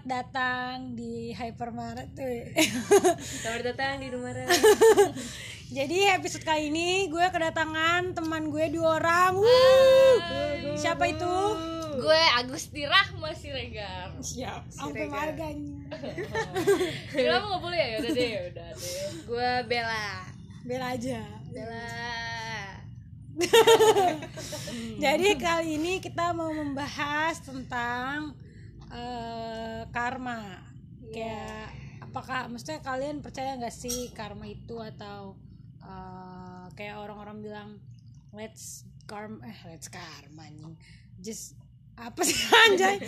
Selamat 0.00 0.32
datang 0.32 0.96
di 0.96 1.28
Hypermart. 1.36 2.16
Selamat 3.20 3.62
datang 3.68 4.00
di 4.00 4.08
rumah 4.08 4.32
Rara. 4.32 4.48
Jadi 5.76 6.08
episode 6.08 6.40
kali 6.40 6.72
ini 6.72 7.04
gue 7.12 7.20
kedatangan 7.28 8.16
teman 8.16 8.48
gue 8.48 8.64
dua 8.72 8.96
orang. 8.96 9.36
Wuh. 9.36 10.72
Siapa 10.80 11.04
itu? 11.04 11.36
Gue 12.00 12.16
Agusti 12.32 12.88
Rahma 12.88 13.36
Siregar. 13.36 14.16
Siap. 14.24 14.72
Sampai 14.72 15.04
Siregar. 15.04 15.36
marga 15.36 15.44
anjing. 15.52 15.84
Kenapa 17.12 17.44
nggak 17.52 17.60
boleh 17.60 17.76
ya? 17.76 17.96
Udah 18.00 18.12
deh, 18.16 18.32
udah 18.56 18.68
deh. 18.72 19.04
Gue 19.28 19.50
Bella. 19.68 20.08
Bela 20.64 20.96
aja. 20.96 21.20
Bella. 21.52 21.92
Jadi 25.04 25.28
kali 25.36 25.76
ini 25.76 26.00
kita 26.00 26.32
mau 26.32 26.56
membahas 26.56 27.36
tentang 27.44 28.39
eh, 28.90 29.82
karma. 29.90 30.60
Kayak 31.10 31.74
apakah 32.02 32.46
maksudnya 32.50 32.82
kalian 32.82 33.22
percaya 33.22 33.54
nggak 33.54 33.74
sih 33.74 34.10
karma 34.12 34.46
itu 34.46 34.78
atau 34.78 35.34
eh, 35.82 36.66
kayak 36.74 36.98
orang-orang 36.98 37.38
bilang 37.40 37.70
let's 38.30 38.86
karma 39.06 39.42
eh 39.42 39.58
let's 39.66 39.90
karma 39.90 40.46
anjing. 40.46 40.74
Just 41.18 41.58
apa 41.98 42.20
sih 42.22 42.36
anjay? 42.68 42.98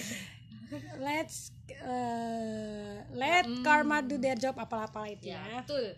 let's 0.99 1.53
eh, 1.69 2.97
let 3.13 3.45
karma 3.61 4.01
do 4.01 4.17
their 4.17 4.37
job 4.37 4.57
apalah-apalah 4.57 5.13
itu 5.13 5.29
Ya, 5.31 5.41
ya. 5.41 5.61
betul. 5.63 5.93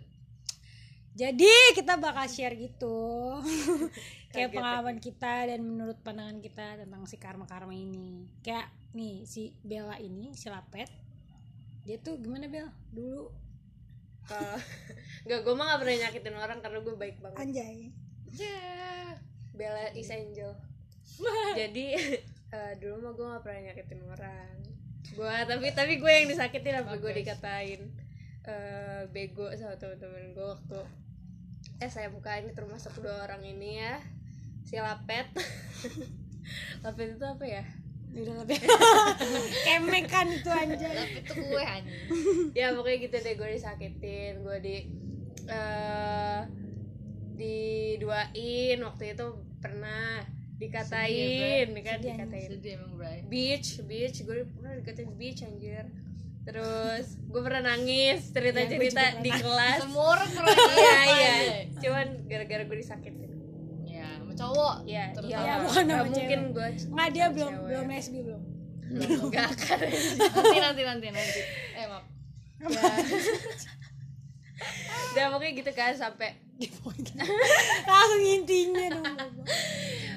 Jadi 1.14 1.50
kita 1.78 1.95
bakal 1.95 2.27
share 2.27 2.59
gitu 2.59 3.38
kayak 4.34 4.50
pengalaman 4.50 4.98
kita 4.98 5.46
dan 5.46 5.62
menurut 5.62 5.95
pandangan 6.02 6.42
kita 6.42 6.83
tentang 6.83 7.06
si 7.06 7.16
karma 7.22 7.47
karma 7.47 7.70
ini. 7.70 8.27
Kayak 8.42 8.66
nih 8.94 9.22
si 9.22 9.55
Bella 9.62 9.94
ini 10.02 10.34
si 10.34 10.50
Lapet 10.50 10.91
dia 11.84 12.00
tuh 12.00 12.16
gimana 12.16 12.48
Bel 12.48 12.70
dulu 12.91 13.28
Kalau 14.30 14.56
Enggak, 15.28 15.41
gue 15.44 15.55
mah 15.56 15.64
gak 15.69 15.80
pernah 15.84 15.97
nyakitin 16.00 16.36
orang 16.36 16.58
karena 16.64 16.78
gue 16.80 16.94
baik 16.97 17.17
banget. 17.20 17.39
anjay 17.44 17.92
Ya. 18.33 19.20
Bella 19.52 19.92
is 19.92 20.08
angel. 20.08 20.56
Jadi 21.61 21.86
eh, 22.50 22.72
dulu 22.80 23.05
mah 23.05 23.12
gue 23.12 23.27
gak 23.36 23.42
pernah 23.44 23.61
nyakitin 23.69 24.00
orang. 24.08 24.56
Gue 25.12 25.34
tapi 25.44 25.67
tapi 25.77 25.92
gue 26.00 26.08
yang 26.08 26.27
disakitin 26.33 26.80
apa 26.80 26.96
gue 26.96 27.05
Bagus. 27.05 27.20
dikatain 27.20 27.80
eh, 28.48 29.02
bego 29.12 29.52
sama 29.52 29.77
temen-temen 29.77 30.33
gue 30.33 30.46
waktu 30.56 30.80
SMK 31.83 32.27
ini 32.44 32.50
termasuk 32.55 33.03
dua 33.03 33.27
orang 33.27 33.42
ini 33.42 33.83
ya. 33.83 33.98
Si 34.64 34.78
Lapet. 34.78 35.27
Lapet 36.84 37.19
itu 37.19 37.25
apa 37.25 37.44
ya? 37.44 37.64
Udah 38.14 38.47
lebih 38.47 38.62
kemek 39.67 40.06
kan 40.06 40.30
itu 40.30 40.50
anjay. 40.50 40.95
Tapi 40.95 41.19
itu 41.27 41.33
gue 41.34 41.64
anjing. 41.64 42.02
ya 42.55 42.70
pokoknya 42.70 42.98
gitu 43.11 43.17
deh 43.19 43.34
gue 43.34 43.48
disakitin 43.58 44.33
gue 44.47 44.58
di 44.62 44.77
eh 45.50 46.41
diduain. 47.34 48.78
Waktu 48.78 49.05
itu 49.19 49.27
pernah 49.58 50.22
dikatain 50.55 51.75
kan 51.83 51.98
Sedih, 51.98 52.14
dikatain. 52.14 52.48
Sedih 52.55 52.72
emang, 52.78 52.92
Bray. 52.95 53.19
beach 53.27 53.83
beach 53.91 54.22
gue 54.22 54.47
pernah 54.55 54.72
dikatain 54.78 55.12
beach 55.19 55.42
anjir 55.42 55.84
terus 56.45 57.17
gue 57.17 57.41
pernah 57.41 57.73
nangis 57.73 58.31
cerita 58.31 58.61
Ya, 58.62 58.69
gue 58.69 58.77
cerita 58.77 59.03
juga 59.11 59.23
di 59.25 59.31
kelas. 59.33 59.78
Semua 59.81 60.06
orang 60.12 60.28
pernah 60.31 60.55
iya 60.55 60.69
iya. 60.69 60.95
anjay. 61.01 61.48
cuman 61.81 62.06
gara-gara 62.28 62.62
gue 62.69 62.78
disakitin. 62.78 63.31
Ya, 63.89 64.09
sama 64.20 64.33
cowok. 64.36 64.75
ya 64.84 65.05
Terus 65.17 65.28
iya. 65.33 65.39
Ya, 65.41 65.55
bukan 65.64 65.84
sama 65.89 66.05
mungkin 66.09 66.41
gue 66.53 66.69
nggak 66.92 67.09
dia 67.17 67.27
belum 67.33 67.53
cewek. 67.53 67.67
belum 67.67 67.84
lesbi 67.89 68.20
belum. 68.20 68.42
Nggak 69.33 69.47
akan 69.56 69.78
Nanti 70.36 70.58
nanti 70.61 70.83
nanti 70.85 71.07
nanti. 71.08 71.41
Eh, 71.80 71.86
maaf. 71.89 72.05
ya 72.64 72.80
udah 75.14 75.27
pokoknya 75.35 75.52
gitu 75.58 75.73
kan 75.74 75.92
sampai 75.95 76.39
langsung 77.91 78.23
intinya 78.23 78.86
dong 78.95 79.14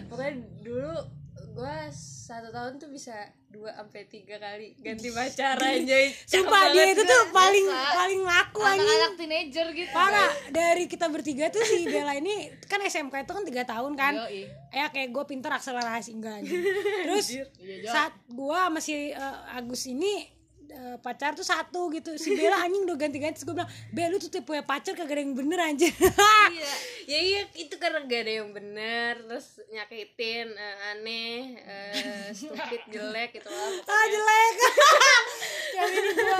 pokoknya 0.09 0.33
dulu 0.61 0.95
gua 1.57 1.89
satu 1.93 2.53
tahun 2.53 2.77
tuh 2.77 2.89
bisa 2.93 3.13
dua 3.47 3.71
sampai 3.71 4.03
tiga 4.05 4.35
kali 4.37 4.75
ganti 4.77 5.07
pacar 5.09 5.55
aja 5.55 5.97
sumpah 6.31 6.63
dia 6.75 6.91
itu 6.91 7.01
tuh 7.01 7.21
paling 7.31 7.65
Biasa. 7.65 7.95
paling 7.95 8.21
laku 8.21 8.59
Anak-anak 8.59 9.11
teenager 9.15 9.67
gitu. 9.71 9.91
Parah 9.95 10.31
dari 10.51 10.83
kita 10.85 11.07
bertiga 11.07 11.47
tuh 11.47 11.63
si 11.63 11.87
Bella 11.87 12.13
ini 12.19 12.51
kan 12.67 12.83
SMK 12.83 13.23
itu 13.23 13.31
kan 13.31 13.43
tiga 13.47 13.63
tahun 13.63 13.95
kan. 13.95 14.13
Yoi. 14.19 14.51
ya 14.69 14.91
kayak 14.91 15.09
gue 15.15 15.23
pinter 15.25 15.49
akselerasi 15.49 16.11
enggak 16.19 16.43
terus 17.07 17.27
Iya, 17.33 17.47
saat 17.87 18.13
gue 18.27 18.57
sama 18.59 18.79
si 18.83 19.15
eh, 19.15 19.55
Agus 19.55 19.87
ini 19.87 20.36
eh, 20.69 20.97
pacar 20.99 21.33
tuh 21.33 21.43
satu 21.43 21.89
gitu. 21.91 22.15
Si 22.15 22.35
Bella 22.35 22.63
anjing 22.63 22.83
udah 22.87 22.97
ganti-ganti. 22.97 23.43
Gue 23.43 23.55
bilang 23.57 23.71
Bel 23.91 24.11
lu 24.11 24.17
tuh 24.17 24.29
tipe 24.29 24.53
pacar 24.63 24.93
kagak 24.93 25.17
ada 25.17 25.21
yang 25.23 25.33
bener 25.33 25.59
anjir 25.59 25.91
iya. 26.55 26.71
Ya 27.07 27.19
iya 27.23 27.41
itu 27.55 27.75
karena 27.79 28.03
gak 28.03 28.21
ada 28.27 28.33
yang 28.43 28.49
bener. 28.51 29.13
Terus 29.25 29.47
nyakitin 29.71 30.47
eh, 30.51 30.89
aneh 30.91 31.37
eh, 31.61 32.27
stupid 32.31 32.81
jelek 32.93 33.39
gitu. 33.39 33.47
Lah 33.47 33.71
ah 33.87 34.05
jelek. 34.07 34.53
Yang 35.77 35.91
ini 35.93 36.09
gua 36.17 36.39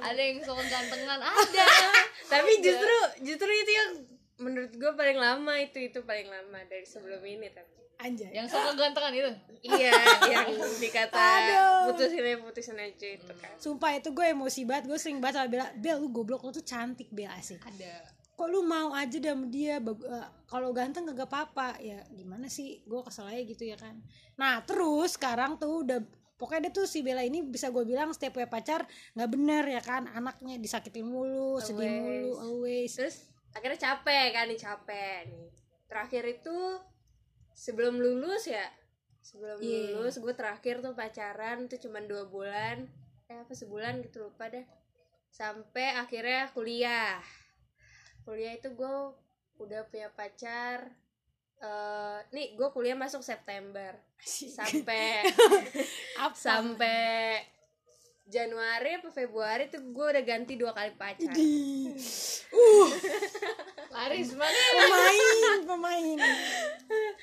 Ada 0.00 0.22
yang 0.24 0.38
suka 0.40 0.64
gantengan 0.64 1.20
ada. 1.20 1.66
tapi 2.32 2.64
justru 2.64 2.96
justru 3.20 3.50
itu 3.52 3.72
yang 3.76 3.90
menurut 4.40 4.72
gue 4.72 4.92
paling 4.96 5.20
lama 5.20 5.52
itu 5.60 5.84
itu 5.84 6.00
paling 6.00 6.32
lama 6.32 6.64
dari 6.64 6.88
sebelum 6.88 7.20
ini 7.20 7.52
tapi 7.52 7.79
anjay. 8.00 8.32
Yang 8.32 8.46
suka 8.50 8.70
gantengan 8.74 9.12
itu. 9.12 9.32
iya 9.60 9.92
yang 10.32 10.48
dikata 10.80 11.12
Aduh. 11.12 11.92
putusin 11.92 12.24
aja 12.24 12.38
putusin 12.40 12.76
aja 12.80 13.06
itu 13.12 13.32
kan. 13.36 13.52
Sumpah 13.60 13.92
itu 13.92 14.08
gue 14.10 14.26
emosi 14.32 14.64
banget 14.64 14.84
gue 14.88 14.98
sering 14.98 15.20
banget 15.20 15.44
sama 15.44 15.48
Bella. 15.48 15.66
Bel 15.76 15.96
lu 16.00 16.08
goblok 16.08 16.40
lu 16.42 16.50
tuh 16.50 16.64
cantik 16.64 17.12
Bel 17.12 17.28
asik. 17.28 17.60
Ada. 17.60 18.16
kok 18.32 18.48
lu 18.48 18.64
mau 18.64 18.96
aja 18.96 19.20
sama 19.20 19.44
dia? 19.52 19.76
Eh, 19.76 20.26
kalau 20.48 20.72
ganteng 20.72 21.04
kagak 21.04 21.28
apa-apa. 21.28 21.76
Ya 21.76 22.00
gimana 22.08 22.48
sih? 22.48 22.80
Gue 22.88 23.04
kesel 23.04 23.28
aja 23.28 23.42
gitu 23.44 23.68
ya 23.68 23.76
kan. 23.76 24.00
Nah 24.40 24.64
terus 24.64 25.20
sekarang 25.20 25.60
tuh 25.60 25.84
udah 25.84 26.00
pokoknya 26.40 26.72
dia 26.72 26.80
tuh 26.80 26.88
si 26.88 27.04
Bella 27.04 27.20
ini 27.20 27.44
bisa 27.44 27.68
gue 27.68 27.84
bilang 27.84 28.16
setiap 28.16 28.40
punya 28.40 28.48
pacar 28.48 28.88
nggak 29.12 29.28
bener 29.28 29.64
ya 29.68 29.84
kan. 29.84 30.08
Anaknya 30.08 30.56
disakitin 30.56 31.04
mulu 31.04 31.60
sedih 31.60 31.84
Always. 31.84 32.00
mulu 32.00 32.32
always. 32.40 32.90
Terus 32.96 33.28
akhirnya 33.52 33.76
capek 33.76 34.26
kan 34.32 34.44
nih 34.48 34.56
capek 34.56 35.18
nih. 35.28 35.46
Terakhir 35.84 36.24
itu 36.24 36.56
sebelum 37.52 37.98
lulus 37.98 38.46
ya? 38.46 38.66
Sebelum 39.20 39.60
Iya. 39.60 40.00
lulus 40.00 40.16
gue 40.16 40.32
terakhir 40.32 40.80
tuh 40.80 40.96
pacaran 40.96 41.68
tuh 41.68 41.76
cuman 41.76 42.08
dua 42.08 42.24
bulan. 42.26 42.88
Eh 43.28 43.38
apa 43.38 43.52
sebulan 43.52 44.00
gitu 44.02 44.26
lupa 44.26 44.48
deh. 44.48 44.64
Sampai 45.30 45.94
akhirnya 45.94 46.48
kuliah. 46.50 47.20
Kuliah 48.24 48.56
itu 48.56 48.72
gue 48.72 48.94
udah 49.60 49.84
punya 49.92 50.08
pacar 50.10 50.88
eh 51.60 52.18
nih 52.32 52.56
gue 52.56 52.68
kuliah 52.72 52.96
masuk 52.96 53.20
September. 53.20 53.92
Sampai 54.24 55.20
sampai 56.32 57.36
Januari 58.24 58.96
apa 58.96 59.10
Februari 59.10 59.68
tuh 59.68 59.84
gue 59.90 60.06
udah 60.16 60.24
ganti 60.24 60.56
dua 60.56 60.72
kali 60.72 60.96
pacar. 60.96 61.34
Di- 61.34 61.92
Laris 63.90 64.30
banget. 64.32 64.70
pemain 64.70 65.58
pemain 65.66 66.18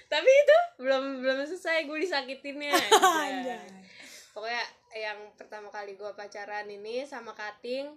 tapi 0.05 0.27
itu 0.27 0.57
belum 0.77 1.03
belum 1.19 1.37
selesai 1.45 1.83
gue 1.83 1.97
disakitinnya 1.97 2.75
Anjay. 2.75 3.55
Anjay. 3.55 3.67
pokoknya 4.31 4.63
yang 4.93 5.17
pertama 5.33 5.67
kali 5.67 5.93
gue 5.93 6.11
pacaran 6.11 6.65
ini 6.65 7.03
sama 7.03 7.31
kating 7.31 7.95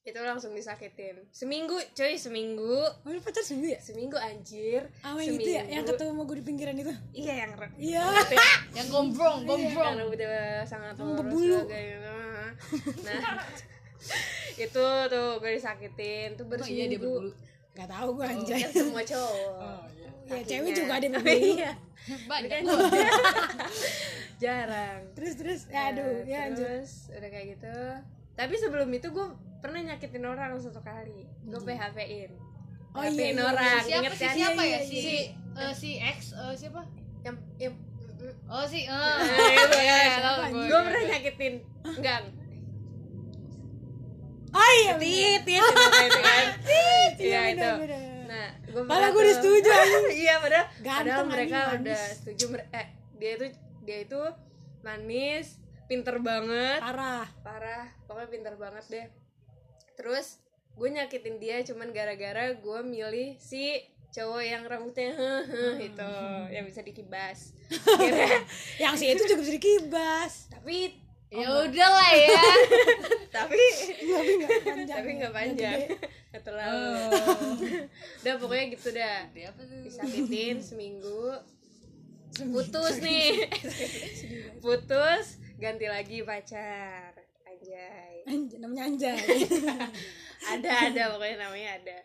itu 0.00 0.16
langsung 0.16 0.50
disakitin 0.50 1.28
seminggu 1.30 1.76
cuy 1.92 2.16
seminggu 2.16 2.80
Oh, 3.04 3.06
lu 3.06 3.20
pacar 3.20 3.40
seminggu 3.40 3.68
ya 3.68 3.78
seminggu 3.78 4.16
anjir 4.16 4.88
Awe 5.02 5.20
itu 5.20 5.44
ya 5.46 5.62
yang 5.68 5.84
ketemu 5.84 6.10
sama 6.10 6.22
gue 6.24 6.36
di 6.36 6.44
pinggiran 6.44 6.74
itu 6.74 6.92
iya 7.12 7.34
yang 7.44 7.52
iya 7.76 8.04
Yang 8.72 8.88
gombrong, 8.94 9.44
gombrong. 9.44 9.92
yang 9.92 10.00
rambutnya 10.00 10.28
sangat 10.64 10.96
berbulu. 10.96 11.62
sebagainya. 11.62 12.16
nah 13.04 13.20
itu 14.64 14.84
tuh 15.06 15.28
gue 15.36 15.50
disakitin 15.52 16.28
tuh 16.32 16.44
Oh 16.44 16.56
iya 16.64 16.88
dia 16.88 16.96
berseminggu 16.96 17.04
berbulu. 17.04 17.30
Nggak 17.72 17.88
tahu 17.88 18.08
gue 18.12 18.26
anjay. 18.26 18.60
kan 18.60 18.72
semua 18.72 19.02
cowok. 19.02 19.80
Ya 20.30 20.38
Kakinya. 20.38 20.50
cewek 20.62 20.72
juga 20.78 20.92
ada 20.94 21.04
yang 21.04 21.14
Oh, 21.20 21.34
iya. 21.34 21.70
Banyak. 22.22 22.60
Jarang. 24.42 25.00
Terus 25.12 25.32
terus. 25.34 25.60
Ya 25.66 25.90
aduh. 25.90 26.06
Nah, 26.06 26.22
ya 26.24 26.38
anjir 26.46 26.64
terus 26.64 26.92
udah 27.10 27.28
kayak 27.28 27.46
gitu. 27.50 27.76
Tapi 28.32 28.54
sebelum 28.54 28.88
itu 28.88 29.10
gue 29.10 29.26
pernah 29.58 29.80
nyakitin 29.82 30.22
orang 30.22 30.54
satu 30.56 30.80
kali. 30.80 31.26
Gue 31.42 31.60
PHP-in. 31.60 32.30
Oh, 32.90 33.02
iya, 33.02 33.10
PHP-in 33.10 33.36
iya, 33.36 33.44
orang 33.44 33.66
Siapa 33.80 33.98
inget 34.00 34.12
sih? 34.12 34.22
kan? 34.22 34.34
Siapa 34.34 34.60
Iya, 34.60 34.70
ya 34.70 34.78
iya, 34.78 34.80
si 34.80 34.98
eh, 35.52 35.72
si 35.74 35.90
X 35.98 36.18
eh, 36.32 36.54
siapa? 36.56 36.80
yang 37.20 37.36
yang 37.56 37.74
Oh 38.46 38.64
si 38.64 38.84
Nah, 38.84 39.16
itu 39.50 39.78
ya, 39.80 39.98
tahu 40.20 40.36
gue. 40.52 40.64
gue 40.68 40.80
pernah 40.80 41.02
nyakitin 41.06 41.54
enggak 41.82 42.18
oh 44.50 44.70
iya 44.76 44.94
tit 44.96 45.40
tit 45.44 45.62
kan 46.16 46.46
iya 47.16 47.40
itu. 47.50 47.70
nah 48.26 48.48
gue 48.62 48.82
Malah 48.86 49.08
gue 49.10 49.22
udah 49.26 49.36
setuju, 49.36 49.70
iya 50.12 50.38
padahal 50.38 50.66
padahal 50.78 51.24
mereka 51.26 51.58
udah 51.74 52.02
setuju 52.14 52.44
eh 52.70 52.86
dia 53.18 53.30
itu 53.36 53.46
dia 53.82 53.98
itu 54.02 54.20
manis 54.80 55.58
pinter 55.84 56.22
banget. 56.22 56.78
Parah. 56.78 57.26
Parah 57.42 57.90
pokoknya 58.06 58.28
pinter 58.30 58.54
banget 58.54 58.84
deh. 58.86 59.06
Terus 59.94 60.38
gue 60.72 60.88
nyakitin 60.88 61.36
dia 61.36 61.60
cuman 61.66 61.90
gara-gara 61.90 62.54
gue 62.54 62.80
milih 62.80 63.34
si 63.36 63.82
cowok 64.10 64.42
yang 64.42 64.62
rambutnya 64.64 65.12
hehe 65.12 65.66
itu 65.90 66.12
yang 66.48 66.64
bisa 66.64 66.80
dikibas. 66.80 67.52
Akhirnya- 67.68 68.46
yang 68.86 68.94
si 68.94 69.10
itu 69.10 69.26
juga 69.26 69.42
bisa 69.42 69.52
dikibas. 69.52 70.32
Tapi 70.48 70.94
ya 71.30 71.46
udah 71.46 71.88
lah 71.94 72.12
ya. 72.12 72.42
Tapi 73.36 73.62
tapi 74.10 74.30
nggak 74.42 74.50
panjang 74.66 74.88
tapi 74.90 75.10
nggak 75.22 75.34
panjang. 75.34 75.78
nggak 76.34 76.42
terlalu. 76.42 76.98
Udah 78.22 78.34
pokoknya 78.42 78.64
gitu 78.74 78.88
dah. 78.90 79.18
Disakitin 79.86 80.58
seminggu. 80.58 81.38
Putus 82.50 82.98
nih. 82.98 83.46
Putus 84.64 85.38
ganti 85.62 85.86
lagi 85.86 86.26
pacar. 86.26 87.14
Anjay. 87.46 88.26
Anj- 88.26 88.58
namanya 88.58 88.90
anjay. 88.90 89.46
Ada 90.50 90.90
ada 90.90 91.02
pokoknya 91.14 91.36
namanya 91.46 91.70
ada. 91.78 91.98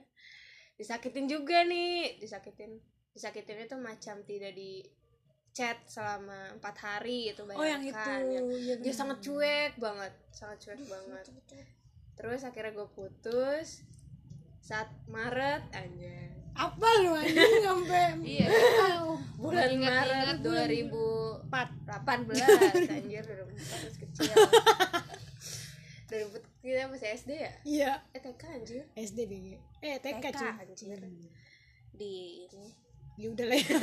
Disakitin 0.77 1.25
juga 1.25 1.65
nih. 1.65 2.21
Disakitin 2.21 2.77
disakitin 3.15 3.65
itu 3.65 3.75
macam 3.81 4.21
tidak 4.27 4.53
di 4.53 4.85
chat 5.55 5.79
selama 5.85 6.35
empat 6.51 6.75
hari 6.77 7.31
itu 7.31 7.41
oh 7.47 7.63
yang 7.63 7.79
itu. 7.79 7.95
Yang- 7.95 8.43
Iya, 8.53 8.73
dia 8.77 8.91
sangat 8.93 9.17
cuek 9.19 9.73
banget 9.77 10.11
sangat 10.29 10.57
cuek 10.59 10.83
banget. 10.83 11.25
terus 12.13 12.43
akhirnya 12.43 12.71
gue 12.73 12.87
putus 12.89 13.87
saat 14.57 14.87
Maret 15.05 15.63
aja 15.71 16.17
apa 16.53 16.87
lu 17.01 17.11
anjing 17.13 17.35
sampai 17.61 18.03
Iya. 18.35 18.47
bulan 19.37 19.67
Ingat-ingat 19.69 19.91
Maret 19.91 20.37
empat 21.45 22.17
2018 22.19 22.91
anjir 22.95 23.23
2004 23.23 23.55
masih 23.55 23.99
kecil. 24.01 24.31
2000 26.05 26.31
kita 26.61 26.87
masih 26.87 27.09
SD 27.13 27.31
ya? 27.33 27.51
Iya. 27.63 27.91
Eh 28.09 28.21
TK 28.21 28.41
anjir. 28.49 28.83
SD 28.93 29.19
BG 29.25 29.47
eh 29.81 29.97
TK 29.97 30.23
TK 30.23 30.41
anjir. 30.57 30.99
Di 31.91 32.13
ini. 32.45 32.69
Ya 33.15 33.27
udah 33.29 33.45
lah 33.45 33.55
ya. 33.55 33.75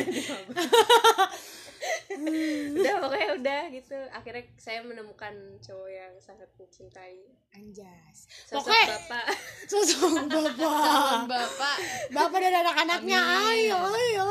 udah 2.78 2.94
pokoknya 3.02 3.28
udah 3.38 3.62
gitu. 3.72 3.98
Akhirnya 4.12 4.44
saya 4.56 4.80
menemukan 4.84 5.34
cowok 5.60 5.90
yang 5.90 6.12
sangat 6.20 6.48
mencintai 6.56 7.18
anjas. 7.52 8.28
sosok 8.48 8.72
pokoknya 8.72 8.86
bapak. 8.96 9.24
sosok 9.70 10.12
bapak. 10.24 11.18
Bapak. 11.28 11.76
Bapak 12.08 12.38
dan 12.40 12.54
anak-anaknya 12.64 13.18
ayo 13.52 13.78
ayo 13.92 14.26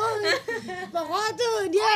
pokoknya 0.90 1.30
tuh 1.38 1.58
dia 1.70 1.92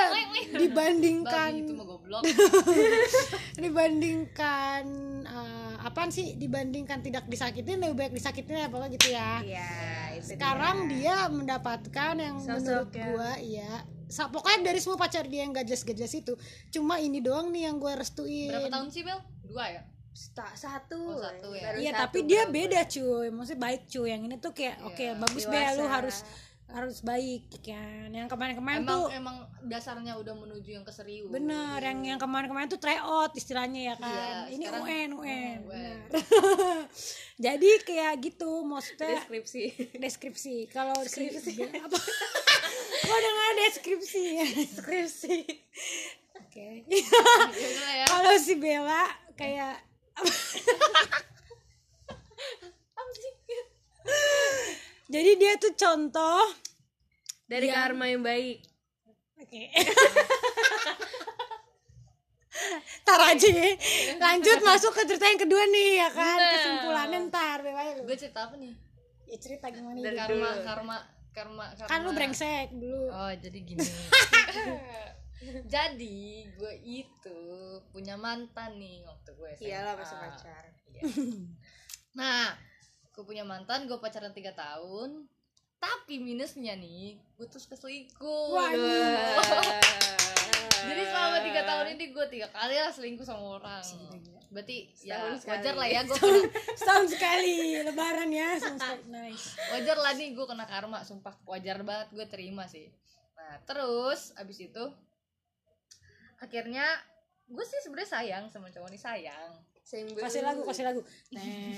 dibandingkan 0.54 1.50
itu 1.58 1.72
mah 1.74 1.86
goblok. 1.86 2.22
Dibandingkan 3.66 4.84
eh, 5.26 5.74
apaan 5.82 6.10
sih? 6.14 6.38
Dibandingkan 6.38 7.02
tidak 7.02 7.26
disakitin 7.26 7.82
lebih 7.82 7.98
baik 7.98 8.14
disakitin 8.14 8.62
ya 8.62 8.70
pokoknya 8.70 8.92
gitu 8.98 9.08
ya. 9.14 9.32
Iya 9.42 9.70
itu 10.16 10.36
sekarang 10.36 10.88
dia 10.90 11.28
mendapatkan 11.28 12.14
yang 12.18 12.38
Sosok 12.38 12.56
menurut 12.62 12.90
yang- 12.94 13.08
gua 13.14 13.32
iya 13.42 13.74
Sa- 14.08 14.30
pokoknya 14.30 14.66
dari 14.66 14.78
semua 14.78 14.96
pacar 14.96 15.26
dia 15.26 15.42
yang 15.42 15.52
gajas-gajas 15.52 16.14
itu 16.16 16.34
cuma 16.70 16.98
ini 16.98 17.20
doang 17.20 17.50
nih 17.50 17.66
yang 17.66 17.78
gue 17.78 17.92
restuin. 17.92 18.50
Berapa 18.50 18.70
tahun 18.70 18.88
sih 18.90 19.02
Bel? 19.02 19.20
Dua 19.44 19.66
ya? 19.68 19.82
Sta- 20.12 20.56
satu. 20.56 20.96
Oh, 20.96 21.20
satu 21.20 21.52
ya. 21.52 21.76
Iya 21.76 21.92
satu, 21.92 22.02
tapi 22.08 22.20
dia 22.24 22.48
beda 22.48 22.88
cuy. 22.88 23.28
Maksudnya 23.30 23.60
baik 23.60 23.82
cuy. 23.86 24.08
Yang 24.08 24.22
ini 24.24 24.36
tuh 24.40 24.52
kayak 24.52 24.76
Iya, 24.78 24.88
oke 24.88 25.06
bagus 25.20 25.44
be 25.44 25.52
dewasa. 25.54 25.76
lu 25.76 25.86
harus 25.86 26.18
harus 26.66 27.00
baik 27.00 27.46
kan. 27.62 28.10
Yang 28.10 28.28
kemarin-kemarin 28.28 28.82
emang 28.82 28.90
tuh 28.90 29.06
emang 29.14 29.38
dasarnya 29.64 30.18
udah 30.18 30.34
menuju 30.34 30.70
yang 30.74 30.84
keserius. 30.84 31.30
Bener 31.30 31.80
yang 31.80 32.02
yang 32.02 32.20
kemarin-kemarin 32.20 32.68
tuh 32.68 32.78
try 32.78 32.98
out 32.98 33.32
istilahnya 33.34 33.94
ya 33.94 33.96
kan. 33.96 34.50
Iya, 34.50 34.58
ini 34.58 34.66
sekarang- 34.66 34.86
UN 34.86 35.10
UN 35.14 35.58
Oh, 35.62 35.68
bener. 35.70 35.98
jadi 37.46 37.70
kayak 37.86 38.14
gitu 38.24 38.52
maksudnya 38.64 39.22
deskripsi. 39.22 39.64
Deskripsi. 39.96 40.56
Kalau 40.68 40.96
deskripsi 41.06 41.52
apa? 41.70 42.00
Kok 43.06 43.14
ada 43.14 43.30
deskripsi. 43.62 44.24
Ya 44.36 44.46
deskripsi. 44.50 45.36
Oke. 46.42 46.68
Ya 46.90 47.92
ya? 48.02 48.06
Kalau 48.10 48.34
si 48.42 48.54
Bella 48.58 49.06
kayak 49.38 49.86
jadi 55.08 55.32
dia 55.36 55.54
tuh 55.56 55.74
contoh 55.74 56.44
dari 57.46 57.68
Yang- 57.68 57.78
karma 57.78 58.06
yang 58.08 58.22
baik 58.22 58.58
oke 59.38 59.62
Ntar 63.06 63.20
aja 63.28 63.48
ya. 63.48 63.70
lanjut 64.18 64.60
masuk 64.64 64.92
ke 64.92 65.04
cerita 65.06 65.28
yang 65.28 65.38
kedua 65.38 65.64
nih 65.68 66.00
ya 66.00 66.10
kan 66.10 66.38
Nah. 66.38 66.52
kesimpulannya 66.52 67.20
ntar 67.28 67.60
gue 68.00 68.16
cerita 68.16 68.48
apa 68.48 68.56
nih 68.56 68.74
ya 69.26 69.38
cerita 69.38 69.68
gimana 69.70 69.98
Dari 70.00 70.16
karma 70.16 70.34
dulu. 70.50 70.64
karma 70.64 70.98
karma 71.32 71.66
karma 71.76 71.86
kan 71.86 72.00
lu 72.02 72.12
brengsek 72.12 72.68
dulu 72.72 73.02
oh 73.08 73.32
jadi 73.36 73.60
gini 73.62 73.84
jadi 75.68 76.18
gue 76.50 76.74
itu 76.82 77.40
punya 77.92 78.16
mantan 78.16 78.74
nih 78.76 79.04
waktu 79.04 79.30
gue 79.32 79.50
SMA. 79.54 79.68
iyalah 79.68 79.94
masih 79.94 80.18
pacar 80.18 80.64
Iya. 80.88 81.02
nah 82.14 82.56
gue 83.16 83.24
punya 83.24 83.48
mantan 83.48 83.88
gue 83.88 83.96
pacaran 83.96 84.36
tiga 84.36 84.52
tahun. 84.52 85.24
Tapi 85.76 86.20
minusnya 86.20 86.76
nih 86.76 87.16
gue 87.36 87.48
terus 87.48 87.64
keselingkuh. 87.66 88.52
Waduh. 88.52 89.40
jadi 90.86 91.02
selama 91.02 91.38
tiga 91.42 91.62
tahun 91.64 91.86
ini 91.96 92.06
gue 92.12 92.26
tiga 92.30 92.48
kali 92.50 92.76
lah 92.76 92.92
selingkuh 92.92 93.24
sama 93.24 93.60
orang. 93.60 93.84
Berarti 94.52 94.88
ya 95.02 95.20
Setahun 95.20 95.36
sekali. 95.42 95.52
wajar 95.58 95.74
lah 95.76 95.88
ya 95.90 96.02
gue 96.04 96.16
kena 96.22 96.40
setahun 96.76 97.08
sekali 97.12 97.56
lebaran 97.82 98.30
ya 98.32 98.50
setahun 98.56 99.02
nice. 99.16 99.46
Wajar 99.72 99.98
lah 99.98 100.12
nih 100.14 100.30
gue 100.32 100.46
kena 100.46 100.66
karma 100.66 101.00
sumpah. 101.02 101.36
Wajar 101.44 101.82
banget 101.82 102.08
gue 102.12 102.26
terima 102.28 102.68
sih. 102.68 102.88
Nah 103.36 103.60
terus 103.64 104.32
abis 104.36 104.60
itu 104.64 104.84
akhirnya 106.38 106.84
gue 107.46 107.64
sih 107.64 107.80
sebenarnya 107.80 108.10
sayang 108.12 108.44
sama 108.50 108.68
cowok 108.70 108.90
ini 108.92 109.00
sayang. 109.00 109.52
Kasih 109.86 110.42
lagu 110.42 110.66
kasih 110.66 110.84
lagu. 110.84 111.02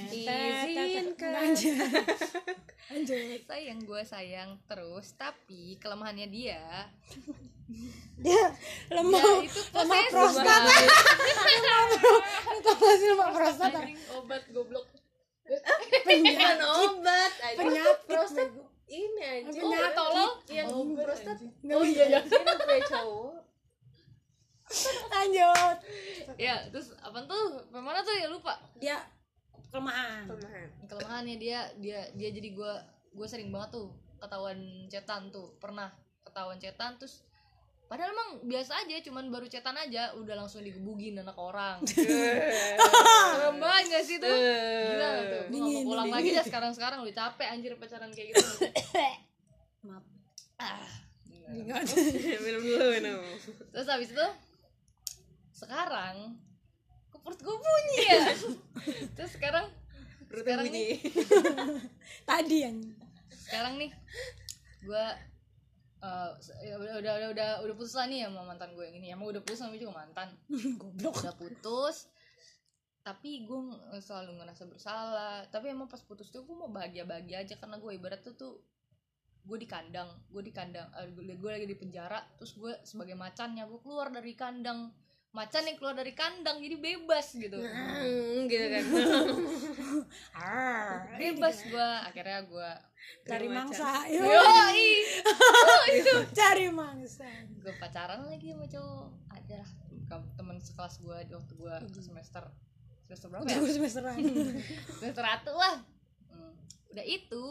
Izinkan. 0.07 1.31
lanjut 1.35 1.75
lanjut. 2.91 3.39
Sayang 3.43 3.79
gue 3.83 4.01
sayang 4.07 4.55
terus 4.63 5.11
tapi 5.19 5.75
kelemahannya 5.77 6.31
dia. 6.31 6.87
Dia 8.15 8.47
lemah 8.87 9.19
ya 9.19 9.43
itu 9.43 9.59
lemah 9.75 9.99
prostat 10.07 10.47
banget. 10.47 10.87
itu 12.47 12.71
masih 12.79 13.07
lemah 13.11 13.29
prostat 13.35 13.71
obat 14.15 14.43
goblok. 14.55 14.87
Bukan 16.07 16.59
obat 16.63 17.31
penyakit. 17.59 17.97
Prostat 18.07 18.49
ini 18.87 19.19
aja 19.19 19.59
Oh, 19.59 19.91
tolong. 19.91 20.33
yang 20.47 20.67
Oh, 20.71 20.87
prostat. 20.95 21.43
oh 21.43 21.83
iya 21.83 22.05
ya 22.07 22.19
ini 22.23 22.39
punya 22.39 22.83
cowok 22.87 23.35
lanjut. 25.13 25.77
Ya 26.35 26.67
terus 26.69 26.91
apa 26.99 27.23
tuh? 27.23 27.63
Mana 27.71 28.03
tuh? 28.03 28.15
Ya 28.15 28.27
lupa. 28.27 28.59
Dia 28.77 28.97
kelemahan. 29.71 30.27
Kelemahan. 30.27 30.67
Kelemahannya 30.87 31.35
dia 31.39 31.59
dia 31.79 32.07
dia 32.15 32.29
jadi 32.31 32.49
gue 32.51 32.73
gue 33.15 33.27
sering 33.27 33.49
banget 33.49 33.79
tuh 33.79 33.87
ketahuan 34.19 34.87
cetan 34.91 35.31
tuh. 35.31 35.55
Pernah 35.57 35.91
ketahuan 36.27 36.59
cetan 36.59 36.99
terus 36.99 37.23
padahal 37.87 38.11
emang 38.11 38.43
biasa 38.43 38.83
aja 38.83 38.99
cuman 38.99 39.31
baru 39.31 39.47
cetan 39.47 39.79
aja 39.79 40.11
udah 40.19 40.35
langsung 40.35 40.59
digebugin 40.59 41.15
anak 41.23 41.39
orang. 41.39 41.79
Serem 43.31 43.55
banget 43.63 43.83
gak 43.95 44.03
sih 44.03 44.19
tuh? 44.19 44.35
Gila 44.35 45.09
tuh? 45.23 45.43
Gue 45.47 45.59
gak 45.63 45.71
mau 45.71 45.83
pulang 45.95 46.11
lagi 46.11 46.29
dah 46.35 46.43
sekarang 46.43 46.71
sekarang 46.75 46.99
udah 47.07 47.15
capek 47.15 47.47
anjir 47.47 47.71
pacaran 47.79 48.11
kayak 48.11 48.35
gitu. 48.35 48.43
Maaf. 49.87 50.03
Ah 50.59 51.07
Ingat. 51.47 51.87
minum 52.43 52.59
dulu 52.59 52.85
minum 52.91 53.23
terus 53.71 53.87
habis 53.87 54.11
itu 54.11 54.27
sekarang 55.57 56.37
kok 57.09 57.21
perut 57.25 57.41
gue 57.41 57.57
bunyi 57.57 57.97
ya? 58.05 58.25
Terus 59.17 59.31
sekarang 59.33 59.65
perutnya 60.29 60.61
Sekarang 60.61 60.65
bunyi. 60.69 60.87
tadi 62.29 62.57
yang 62.61 62.77
sekarang 63.33 63.73
nih 63.81 63.91
gue 64.85 65.05
uh, 66.05 66.29
ya 66.61 66.77
udah, 66.77 67.01
udah 67.01 67.13
udah 67.17 67.29
udah 67.33 67.49
udah 67.65 67.73
putus 67.73 67.97
lah 67.97 68.05
nih 68.05 68.29
sama 68.29 68.45
mantan 68.45 68.77
gue 68.77 68.85
yang 68.85 68.97
ini. 69.01 69.07
Emang 69.17 69.33
udah 69.33 69.41
putus 69.41 69.57
sama 69.65 69.73
juga 69.73 69.97
mantan. 69.97 70.29
Goblok. 70.81 71.25
Udah 71.25 71.33
putus 71.33 72.05
tapi 73.01 73.47
gue 73.47 73.59
selalu 74.03 74.37
ngerasa 74.37 74.67
bersalah. 74.69 75.47
Tapi 75.49 75.73
emang 75.73 75.89
pas 75.89 76.03
putus 76.05 76.29
tuh 76.29 76.45
gue 76.45 76.53
mau 76.53 76.69
bahagia 76.69 77.07
bahagia 77.07 77.41
aja 77.41 77.57
karena 77.57 77.81
gue 77.81 77.91
ibarat 77.97 78.21
tuh 78.21 78.37
tuh 78.37 78.53
gue 79.41 79.57
di 79.57 79.65
kandang. 79.65 80.11
Gue 80.29 80.45
di 80.45 80.53
kandang 80.53 80.85
eh, 81.01 81.09
gue, 81.09 81.33
gue 81.33 81.49
lagi 81.49 81.65
di 81.65 81.73
penjara 81.79 82.21
terus 82.37 82.53
gue 82.53 82.77
sebagai 82.85 83.17
macannya 83.17 83.65
gue 83.65 83.79
keluar 83.81 84.13
dari 84.13 84.37
kandang 84.37 84.93
macan 85.37 85.69
yang 85.69 85.77
keluar 85.77 85.93
dari 85.93 86.17
kandang 86.17 86.57
jadi 86.57 86.81
bebas 86.81 87.37
gitu. 87.37 87.61
Hmm, 87.61 88.49
gitu 88.49 88.65
kan. 88.73 88.83
Ah, 90.33 91.05
bebas 91.17 91.61
gue 91.69 91.89
akhirnya 92.01 92.41
gue 92.49 92.69
cari 93.29 93.45
mangsa. 93.45 94.09
yoi. 94.09 94.89
Cari 96.33 96.73
mangsa. 96.73 97.29
Gue 97.61 97.73
pacaran 97.77 98.25
lagi 98.25 98.57
sama 98.57 98.65
cowok. 98.65 99.07
Ada 99.29 99.55
lah. 99.61 99.71
Teman 100.33 100.57
sekelas 100.57 100.97
gue 101.05 101.17
di 101.29 101.33
waktu 101.37 101.53
gue 101.53 101.73
semester. 102.01 102.43
Semester 103.05 103.27
berapa 103.29 103.45
ya? 103.45 103.61
Gue 103.61 103.73
semesteran 103.77 104.17
semester 104.97 105.23
satu 105.23 105.53
lah. 105.53 105.77
Hmm, 106.33 106.51
udah 106.91 107.05
itu 107.05 107.45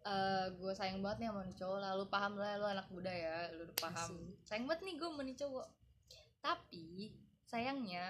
eh 0.00 0.46
gue 0.56 0.72
sayang 0.72 1.04
banget 1.04 1.18
nih 1.24 1.28
sama 1.28 1.42
nih 1.44 1.56
cowok. 1.60 1.78
Lah 1.80 1.92
lu 1.96 2.06
paham 2.08 2.32
lah 2.40 2.56
lu 2.56 2.66
anak 2.66 2.88
muda 2.88 3.12
ya 3.12 3.52
lu 3.52 3.68
udah 3.68 3.76
paham. 3.76 4.08
Sayang 4.48 4.64
banget 4.64 4.80
nih 4.88 4.94
gue 4.96 5.08
sama 5.08 5.22
nih 5.24 5.36
cowok. 5.36 5.66
Tapi 6.40 6.86
sayangnya 7.44 8.04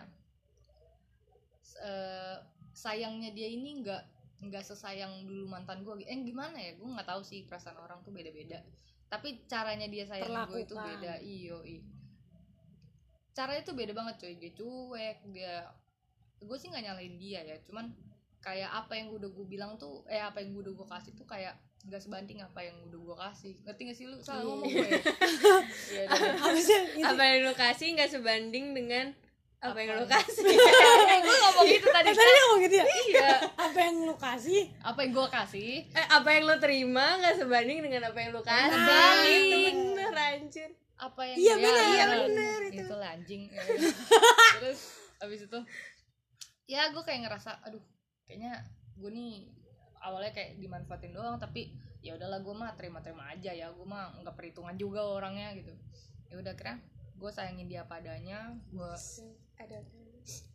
eh, 1.82 2.36
sayangnya 2.70 3.30
dia 3.34 3.48
ini 3.50 3.82
nggak 3.82 4.02
nggak 4.40 4.64
sesayang 4.64 5.26
dulu 5.28 5.50
mantan 5.50 5.82
gue 5.82 6.06
eh 6.06 6.18
gimana 6.22 6.54
ya? 6.56 6.78
Gue 6.78 6.86
nggak 6.86 7.08
tahu 7.10 7.26
sih 7.26 7.42
perasaan 7.44 7.78
orang 7.82 7.98
tuh 8.06 8.14
beda-beda. 8.14 8.62
Tapi 9.10 9.42
caranya 9.50 9.90
dia 9.90 10.06
sayang 10.06 10.46
gue 10.46 10.62
itu 10.62 10.78
beda. 10.78 11.18
Iyo 11.18 11.66
i 11.66 11.82
caranya 13.34 13.62
tuh 13.66 13.74
beda 13.74 13.90
banget 13.90 14.14
coy. 14.22 14.34
Dia 14.38 14.52
cuek 14.54 15.18
dia 15.34 15.54
gue 16.38 16.56
sih 16.56 16.70
nggak 16.70 16.84
nyalain 16.86 17.18
dia 17.18 17.42
ya. 17.42 17.56
Cuman 17.66 17.90
kayak 18.40 18.70
apa 18.72 18.92
yang 18.96 19.12
udah 19.12 19.28
gue 19.28 19.46
bilang 19.46 19.76
tuh 19.76 20.00
eh 20.08 20.16
apa 20.16 20.40
yang 20.40 20.56
udah 20.56 20.72
gue 20.72 20.86
kasih 20.88 21.12
tuh 21.12 21.28
kayak 21.28 21.52
nggak 21.80 22.00
sebanding 22.00 22.40
apa 22.40 22.60
yang 22.60 22.76
udah 22.88 22.98
gue 22.98 23.16
kasih. 23.16 23.52
Ngerti 23.64 23.82
gak 23.84 23.96
sih 23.96 24.06
lu? 24.08 24.16
Salah 24.20 24.40
Iya. 24.44 24.48
ngomong 24.48 24.68
gue 24.68 24.86
ya? 24.86 25.00
Iya, 25.92 26.02
udah. 26.04 26.32
apa 26.44 26.58
sih 26.58 26.76
itu 26.96 27.06
apa 27.06 27.22
yang 27.22 27.38
lu 27.44 27.54
kasih 27.54 27.86
nggak 27.94 28.10
sebanding 28.10 28.66
dengan 28.72 29.06
apa, 29.60 29.76
yang 29.76 30.00
lu 30.00 30.08
kasih? 30.08 30.44
Eh, 31.12 31.18
gue 31.20 31.36
ngomong 31.36 31.66
gitu 31.68 31.86
tadi 31.86 32.08
tadi 32.08 32.16
dia 32.16 32.42
ngomong 32.42 32.60
gitu 32.64 32.74
ya? 32.76 32.84
Iya. 32.88 33.28
Apa 33.54 33.78
yang 33.78 33.96
lu 34.08 34.16
kasih? 34.16 34.62
Apa 34.80 34.98
yang 35.04 35.12
gue 35.12 35.26
kasih? 35.28 35.72
Eh, 35.84 36.06
apa 36.08 36.28
yang 36.30 36.42
lu 36.48 36.56
terima 36.56 37.06
nggak 37.20 37.36
sebanding 37.36 37.78
dengan 37.80 38.02
apa 38.08 38.18
yang 38.18 38.30
lu 38.32 38.40
kasih? 38.40 38.80
Nah. 38.80 39.20
itu 39.24 39.56
bener 39.68 40.12
anjir. 40.16 40.70
Apa 40.96 41.20
yang 41.24 41.36
Iya, 41.36 41.54
ya, 41.54 41.60
iya, 41.60 41.82
Iya, 41.88 42.04
benar, 42.28 42.58
itu. 42.62 42.80
itu 42.84 42.94
anjing. 42.94 43.42
Ya. 43.48 43.62
terus 44.56 44.80
abis 45.18 45.40
itu? 45.44 45.58
Ya 46.66 46.88
gue 46.88 47.02
kayak 47.02 47.24
ngerasa 47.24 47.56
aduh 47.60 47.80
kayaknya 48.30 48.62
gue 48.94 49.10
nih 49.10 49.50
awalnya 50.06 50.30
kayak 50.30 50.62
dimanfaatin 50.62 51.10
doang 51.10 51.42
tapi 51.42 51.74
ya 51.98 52.14
udahlah 52.14 52.38
gue 52.38 52.54
mah 52.54 52.78
terima-terima 52.78 53.26
aja 53.34 53.50
ya. 53.50 53.74
Gue 53.74 53.82
mah 53.90 54.14
nggak 54.22 54.38
perhitungan 54.38 54.78
juga 54.78 55.02
orangnya 55.02 55.50
gitu. 55.58 55.74
Ya 56.30 56.38
udah 56.38 56.54
kira 56.54 56.78
gue 57.18 57.30
sayangin 57.34 57.66
dia 57.66 57.82
padanya 57.90 58.54
gue 58.70 58.92
ada 59.58 59.78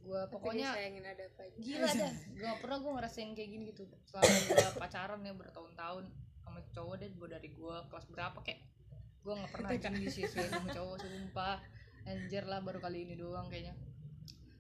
gue 0.02 0.22
pokoknya 0.32 0.72
sayangin 0.72 1.06
ada 1.06 1.30
apa 1.30 1.44
gila 1.62 1.90
dah 1.94 2.14
gue 2.32 2.48
gak 2.48 2.62
pernah 2.64 2.78
gue 2.80 2.92
ngerasain 2.96 3.32
kayak 3.36 3.50
gini 3.52 3.64
gitu. 3.76 3.84
Selama 4.08 4.32
gue 4.32 4.70
pacaran 4.80 5.20
ya 5.20 5.34
bertahun-tahun 5.36 6.04
sama 6.48 6.60
cowok 6.72 6.96
deh 7.04 7.12
gue 7.12 7.28
dari 7.28 7.50
gue 7.52 7.76
kelas 7.92 8.06
berapa 8.08 8.40
kayak 8.40 8.64
gue 9.22 9.34
nggak 9.36 9.52
pernah 9.52 9.70
anjing 9.76 9.96
disia-siain 10.00 10.50
sama 10.50 10.70
cowok 10.72 10.96
sumpah. 11.04 11.60
Anjir 12.06 12.46
lah 12.46 12.62
baru 12.62 12.78
kali 12.78 13.10
ini 13.10 13.18
doang 13.18 13.50
kayaknya 13.50 13.74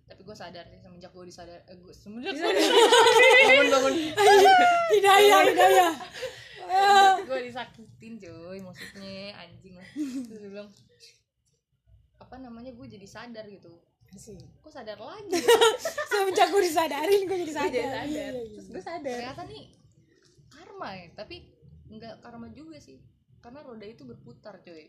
tapi 0.05 0.21
gue 0.21 0.35
sadar 0.37 0.65
sih 0.69 0.77
semenjak 0.77 1.09
gue 1.09 1.25
disadar 1.25 1.59
eh, 1.65 1.77
gue 1.81 1.93
semenjak 1.93 2.37
gue 2.37 2.45
bangun 3.49 3.67
bangun. 3.73 3.93
Hidayah 4.93 5.39
hidayah. 5.49 5.93
Gue 7.25 7.39
disakitin 7.49 8.13
coy 8.21 8.57
maksudnya 8.61 9.33
anjing. 9.41 9.73
Lah 9.81 9.87
terus 9.97 10.39
dia 10.41 10.49
bilang 10.49 10.69
apa 12.21 12.35
namanya 12.37 12.69
gue 12.73 12.85
jadi 12.85 13.07
sadar 13.09 13.49
gitu. 13.49 13.81
Kok 14.61 14.71
sadar 14.71 15.01
lagi? 15.01 15.41
Semenjak 16.13 16.53
gue 16.53 16.61
disadarin 16.61 17.21
gue 17.25 17.37
jadi 17.41 17.53
sadar. 17.53 17.73
Iya, 17.73 17.89
sadar 17.89 18.05
iya, 18.05 18.25
iya. 18.29 18.49
terus 18.53 18.67
gue 18.69 18.83
sadar. 18.85 19.17
Ternyata 19.17 19.41
nih 19.49 19.63
karma 20.53 20.89
ya. 20.93 21.07
Tapi 21.17 21.35
nggak 21.89 22.15
karma 22.21 22.47
juga 22.53 22.77
sih. 22.77 23.01
Karena 23.41 23.65
roda 23.65 23.85
itu 23.89 24.05
berputar 24.05 24.61
coy 24.61 24.85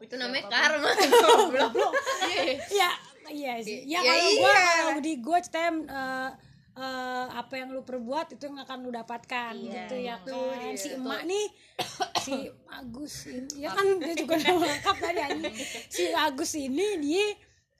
itu 0.00 0.14
namanya 0.16 0.48
karma 0.48 0.90
goblok 1.46 1.92
Iya. 2.24 2.56
Iya, 2.66 2.90
iya 3.30 3.52
sih. 3.60 3.78
Ya, 3.84 4.00
Ya 4.00 4.10
kalau 4.10 4.26
iya. 4.26 4.40
gua 4.40 4.54
kalau 4.56 5.00
di 5.00 5.12
gua 5.18 5.38
cetem 5.38 5.74
eh, 5.84 6.30
eh, 6.72 7.26
apa 7.30 7.54
yang 7.54 7.68
lu 7.70 7.82
perbuat 7.82 8.32
itu 8.32 8.42
yang 8.42 8.58
akan 8.58 8.78
lu 8.80 8.90
dapatkan 8.90 9.54
Iya, 9.54 9.86
gitu 9.86 9.96
ya 9.96 10.16
itu 10.18 10.34
kan. 10.34 10.58
dia. 10.58 10.74
Si 10.74 10.88
emak 10.90 11.20
nih 11.24 11.46
si 12.18 12.34
Agus 12.66 13.14
ini 13.26 13.48
ya 13.58 13.70
kan 13.70 13.86
dia 13.98 14.14
juga 14.14 14.34
nama 14.36 14.64
lengkap 14.66 14.96
tadi 14.98 15.20
anjing. 15.20 15.54
Si 15.86 16.04
Agus 16.10 16.52
ini 16.54 16.86
dia 16.98 17.26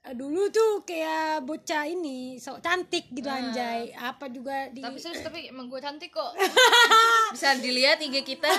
eh, 0.02 0.14
dulu 0.14 0.48
tuh 0.48 0.80
kayak 0.82 1.42
bocah 1.42 1.84
ini 1.84 2.36
sok 2.36 2.60
cantik 2.60 3.08
gitu 3.10 3.26
anjay 3.26 3.90
apa 3.92 4.28
juga 4.28 4.68
di 4.68 4.80
tapi 4.80 4.96
serius 4.96 5.20
tapi 5.20 5.48
emang 5.48 5.66
gue 5.66 5.76
cantik 5.78 6.08
kok 6.08 6.30
bisa 7.34 7.56
dilihat 7.56 7.98
IG 7.98 8.22
kita 8.22 8.48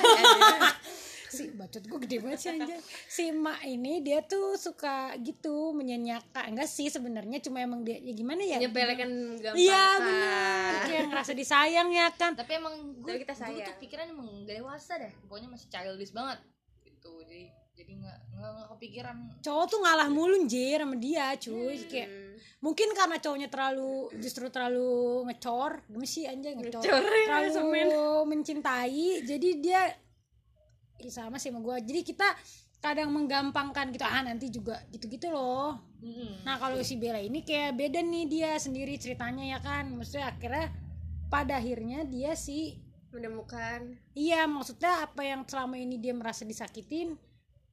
si 1.32 1.48
bacot 1.50 1.80
gue 1.82 2.00
gede 2.04 2.18
banget 2.20 2.40
sih 2.40 2.50
anjay. 2.52 2.80
Si 3.08 3.22
emak 3.28 3.64
ini 3.64 4.04
dia 4.04 4.20
tuh 4.22 4.54
suka 4.56 5.16
gitu 5.18 5.72
menyanyiakan. 5.72 6.52
Enggak 6.52 6.68
sih 6.68 6.88
sebenarnya 6.88 7.40
cuma 7.40 7.64
emang 7.64 7.82
dia 7.82 7.96
ya 7.98 8.12
gimana 8.12 8.44
ya? 8.44 8.60
Nyepelekan 8.60 9.10
gampang 9.40 9.56
Iya 9.56 9.80
kan. 9.88 10.00
benar, 10.04 10.72
kayak 10.84 11.04
ngerasa 11.08 11.32
disayang 11.32 11.90
ya 11.90 12.08
kan. 12.12 12.36
tapi 12.36 12.60
emang 12.60 12.76
gue 13.00 13.16
kita 13.18 13.32
dulu 13.32 13.40
tuh 13.40 13.64
sayang. 13.64 13.80
pikiran 13.80 14.06
emang 14.10 14.28
gak 14.44 14.56
dewasa 14.60 14.94
deh. 15.00 15.12
Pokoknya 15.24 15.48
masih 15.48 15.68
childish 15.68 16.12
banget. 16.12 16.38
Gitu 16.84 17.12
jadi 17.24 17.44
jadi 17.72 17.92
nggak 17.98 18.18
nggak 18.36 18.68
kepikiran. 18.76 19.16
Cowok 19.42 19.66
tuh 19.66 19.80
ngalah 19.80 20.10
mulu 20.12 20.38
jir 20.46 20.84
sama 20.84 20.96
dia 21.00 21.34
cuy. 21.34 21.80
Kayak 21.88 22.10
Hmm. 22.12 22.36
mungkin 22.62 22.90
karena 22.94 23.18
cowoknya 23.18 23.48
terlalu 23.48 23.92
justru 24.20 24.52
terlalu 24.52 25.24
ngecor. 25.26 25.82
Gimana 25.88 26.06
sih 26.06 26.28
anjay 26.28 26.54
ngecor? 26.54 26.84
Ngecor 26.84 27.04
ya, 27.08 27.26
terlalu 27.26 27.90
mencintai. 28.28 29.08
Jadi 29.24 29.50
dia 29.58 29.82
sama 31.10 31.42
sih 31.42 31.50
sama 31.50 31.64
gue 31.64 31.76
jadi 31.88 32.02
kita 32.06 32.28
kadang 32.82 33.14
menggampangkan 33.14 33.94
gitu 33.94 34.02
ah 34.04 34.26
nanti 34.26 34.50
juga 34.50 34.82
gitu-gitu 34.90 35.30
loh. 35.30 35.78
Mm-mm. 36.02 36.42
Nah 36.42 36.58
kalau 36.58 36.82
si 36.82 36.98
Bella 36.98 37.22
ini 37.22 37.46
kayak 37.46 37.78
beda 37.78 38.02
nih 38.02 38.26
dia 38.26 38.52
sendiri 38.58 38.98
ceritanya 38.98 39.46
ya 39.54 39.60
kan? 39.62 39.86
Maksudnya 39.94 40.34
akhirnya 40.34 40.74
pada 41.30 41.62
akhirnya 41.62 42.02
dia 42.10 42.34
sih 42.34 42.82
menemukan. 43.14 44.02
Iya 44.18 44.50
maksudnya 44.50 45.06
apa 45.06 45.22
yang 45.22 45.46
selama 45.46 45.78
ini 45.78 46.02
dia 46.02 46.12
merasa 46.18 46.42
disakitin 46.42 47.16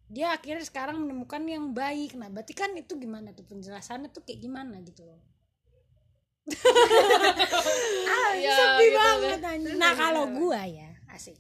Dia 0.09 0.33
akhirnya 0.33 0.65
sekarang 0.65 1.05
menemukan 1.05 1.45
yang 1.45 1.73
baik. 1.77 2.17
Nah 2.17 2.33
berarti 2.33 2.57
kan 2.57 2.73
itu 2.77 2.97
gimana 2.97 3.33
tuh? 3.37 3.45
Penjelasannya 3.45 4.09
tuh 4.09 4.25
kayak 4.25 4.41
gimana 4.41 4.81
gitu 4.85 5.05
loh. 5.05 5.21
Ah, 8.09 8.33
Iya, 8.37 8.57
sepi 8.57 8.85
gitu 8.89 8.97
banget 8.97 9.41
anjing. 9.45 9.77
Nah 9.77 9.93
kalau 9.93 10.25
gua 10.33 10.65
ya 10.65 10.97
asik 11.13 11.37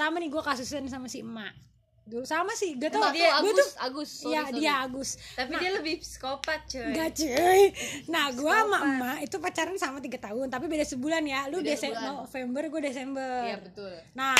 Sama 0.00 0.16
nih 0.16 0.28
gua 0.28 0.40
kasusnya 0.42 0.88
sama 0.88 1.06
si 1.06 1.20
emak. 1.20 1.52
Dulu 2.00 2.26
sama 2.26 2.50
sih 2.52 2.74
gak 2.74 2.90
tau 2.90 3.06
dia 3.14 3.38
Agus 3.38 3.54
tuh 3.54 3.70
Agus 3.78 4.08
sorry, 4.10 4.32
Iya 4.34 4.42
sorry. 4.42 4.58
dia 4.58 4.72
Agus. 4.82 5.10
Tapi 5.30 5.52
dia 5.54 5.70
lebih 5.70 5.94
psikopat 6.00 6.60
coy 6.66 6.82
Enggak 6.90 7.10
cuy. 7.14 7.62
Nah 8.08 8.24
gue 8.34 8.50
sama 8.50 8.78
emak 8.82 9.18
itu 9.22 9.36
pacaran 9.38 9.76
sama 9.78 10.02
tiga 10.02 10.18
tahun 10.18 10.50
Tapi 10.50 10.66
beda 10.66 10.82
sebulan 10.82 11.22
ya. 11.22 11.46
Lu 11.46 11.62
Beda 11.62 11.70
Dese- 11.70 11.86
sebulan. 11.86 12.10
November 12.18 12.62
gue 12.66 12.80
Desember. 12.82 13.34
Iya 13.46 13.56
betul. 13.62 13.94
Nah 14.18 14.34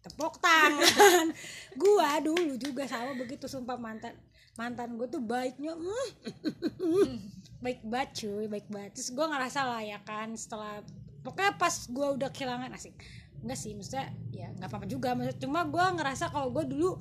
tepuk 0.00 0.44
tangan. 0.44 1.26
Gua 1.80 2.10
dulu 2.20 2.52
juga 2.56 2.84
sama 2.84 3.16
begitu 3.16 3.48
Sumpah 3.48 3.80
mantan 3.80 4.12
Mantan 4.52 5.00
gue 5.00 5.08
tuh 5.08 5.24
baiknya 5.24 5.72
mm, 5.72 7.16
Baik 7.60 7.80
banget 7.80 8.10
cuy 8.18 8.44
Baik 8.44 8.68
banget. 8.68 8.92
Terus 8.92 9.08
gue 9.10 9.24
ngerasa 9.24 9.60
lah 9.64 9.80
ya 9.80 10.04
kan 10.04 10.36
Setelah 10.36 10.84
Pokoknya 11.20 11.56
pas 11.56 11.72
gue 11.84 12.06
udah 12.12 12.28
kehilangan 12.28 12.72
asik 12.72 12.92
Enggak 13.40 13.58
sih 13.58 13.72
maksudnya 13.72 14.12
Ya 14.30 14.48
nggak 14.56 14.68
apa-apa 14.72 14.86
juga. 14.88 15.12
Maksudnya, 15.12 15.40
Cuma 15.42 15.60
gue 15.68 15.84
ngerasa 16.00 16.32
kalau 16.32 16.48
gue 16.54 16.64
dulu 16.64 16.96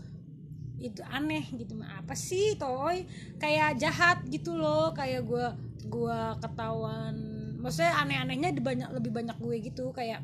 itu 0.79 1.03
aneh 1.07 1.43
gitu. 1.55 1.75
Mah 1.75 1.99
apa 2.03 2.15
sih 2.15 2.55
toy? 2.55 3.03
Kayak 3.39 3.79
jahat 3.79 4.17
gitu 4.27 4.55
loh. 4.55 4.95
Kayak 4.95 5.27
gua 5.27 5.55
gua 5.87 6.35
ketahuan. 6.39 7.15
Maksudnya 7.59 7.99
aneh-anehnya 7.99 8.55
di 8.55 8.63
banyak 8.63 8.89
lebih 8.95 9.11
banyak 9.11 9.37
gue 9.39 9.55
gitu. 9.71 9.91
Kayak 9.91 10.23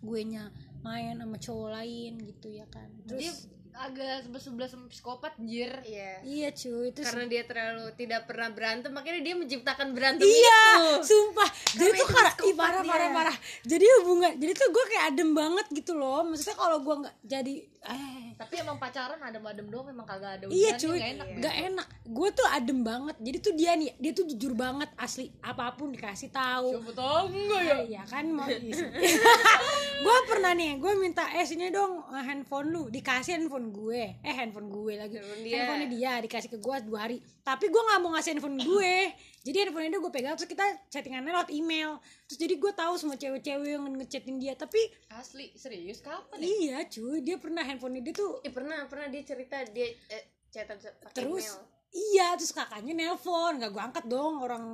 gue 0.00 0.20
nya 0.24 0.48
main 0.80 1.20
sama 1.20 1.36
cowok 1.36 1.68
lain 1.76 2.12
gitu 2.24 2.48
ya 2.52 2.64
kan. 2.68 2.88
Terus 3.04 3.48
agak 3.76 4.26
sebelas 4.26 4.44
sebelas 4.44 4.68
sama 4.72 4.86
psikopat 4.90 5.32
jir 5.40 5.72
iya. 5.86 6.20
Iya 6.24 6.48
cuy 6.54 6.88
terus 6.94 7.06
karena 7.10 7.24
dia 7.30 7.42
terlalu 7.46 7.86
tidak 7.94 8.26
pernah 8.26 8.48
berantem 8.52 8.90
makanya 8.92 9.20
dia 9.22 9.34
menciptakan 9.38 9.88
berantem 9.94 10.26
iya 10.26 10.62
itu. 11.00 11.10
sumpah. 11.10 11.50
Jadi 11.76 11.90
tuh 11.90 11.96
itu 11.96 12.04
karena 12.10 12.32
ih, 12.34 12.54
parah 12.56 12.82
dia. 12.82 12.90
parah. 12.90 13.08
Parah 13.10 13.36
jadi 13.66 13.86
hubungan 14.00 14.32
jadi 14.36 14.52
tuh 14.56 14.68
gue 14.70 14.84
kayak 14.90 15.04
adem 15.14 15.30
banget 15.32 15.66
gitu 15.74 15.92
loh. 15.96 16.22
Maksudnya 16.26 16.56
kalau 16.56 16.78
gue 16.82 16.94
nggak 17.06 17.16
jadi 17.26 17.54
eh 17.88 18.29
tapi 18.40 18.56
emang 18.56 18.80
pacaran 18.80 19.20
adem-adem 19.20 19.68
doang 19.68 19.92
emang 19.92 20.08
kagak 20.08 20.40
ada 20.40 20.44
Iya 20.48 20.72
ujiannya, 20.72 20.80
cuy, 20.80 20.96
nggak 20.96 21.10
enak 21.12 21.26
nggak 21.36 21.56
enak. 21.68 21.86
Gue 22.08 22.28
tuh 22.32 22.48
adem 22.48 22.80
banget. 22.80 23.16
Jadi 23.20 23.36
tuh 23.38 23.52
dia 23.52 23.76
nih, 23.76 23.92
dia 24.00 24.12
tuh 24.16 24.24
jujur 24.24 24.56
banget 24.56 24.88
asli. 24.96 25.28
Apa 25.44 25.76
pun 25.76 25.92
dikasih 25.92 26.32
tahu. 26.32 26.80
siapa 26.80 26.92
tahu 26.96 27.22
enggak 27.28 27.60
ya 27.60 27.76
Iya 27.84 28.02
kan 28.08 28.24
mau 28.32 28.48
gue 30.04 30.16
pernah 30.24 30.56
nih 30.56 30.80
gue 30.80 30.92
minta 30.96 31.28
eh 31.30 31.44
sini 31.44 31.68
dong 31.68 32.00
handphone 32.08 32.72
lu 32.72 32.82
dikasih 32.88 33.36
handphone 33.36 33.68
gue 33.68 34.16
eh 34.16 34.34
handphone 34.34 34.72
gue 34.72 34.96
lagi 34.96 35.20
Handphone 35.20 35.42
dia. 35.44 35.54
handphone 35.60 35.84
dia 35.92 36.12
dikasih 36.24 36.48
ke 36.48 36.58
gue 36.58 36.76
dua 36.88 36.98
hari 37.04 37.20
tapi 37.44 37.68
gue 37.68 37.82
nggak 37.82 38.00
mau 38.00 38.16
ngasih 38.16 38.30
handphone 38.32 38.56
gue 38.56 38.94
jadi 39.40 39.64
handphone 39.64 39.88
dia 39.88 39.96
gue 39.96 40.12
pegang 40.12 40.36
terus 40.36 40.46
kita 40.46 40.64
chattingannya 40.92 41.32
lewat 41.32 41.48
email. 41.48 41.96
Terus 42.28 42.38
jadi 42.38 42.54
gue 42.60 42.72
tahu 42.76 42.92
semua 43.00 43.16
cewek-cewek 43.16 43.72
yang 43.72 43.84
ngechatin 43.96 44.36
dia 44.36 44.52
tapi 44.52 44.76
asli 45.10 45.48
serius? 45.56 46.04
Kapan 46.04 46.36
ya? 46.38 46.44
Iya 46.44 46.78
cuy 46.92 47.24
dia 47.24 47.36
pernah 47.40 47.64
handphone 47.64 48.04
dia 48.04 48.12
tuh 48.12 48.44
Eh, 48.44 48.52
pernah 48.52 48.84
pernah 48.84 49.08
dia 49.08 49.24
cerita 49.24 49.56
dia 49.64 49.96
eh, 50.12 50.24
chatan 50.52 50.76
pakai 50.76 51.16
terus 51.16 51.46
email. 51.48 51.64
iya 51.90 52.26
terus 52.36 52.52
kakaknya 52.52 52.92
nelpon 52.92 53.56
nggak 53.56 53.70
gue 53.72 53.82
angkat 53.82 54.04
dong 54.06 54.44
orang 54.44 54.64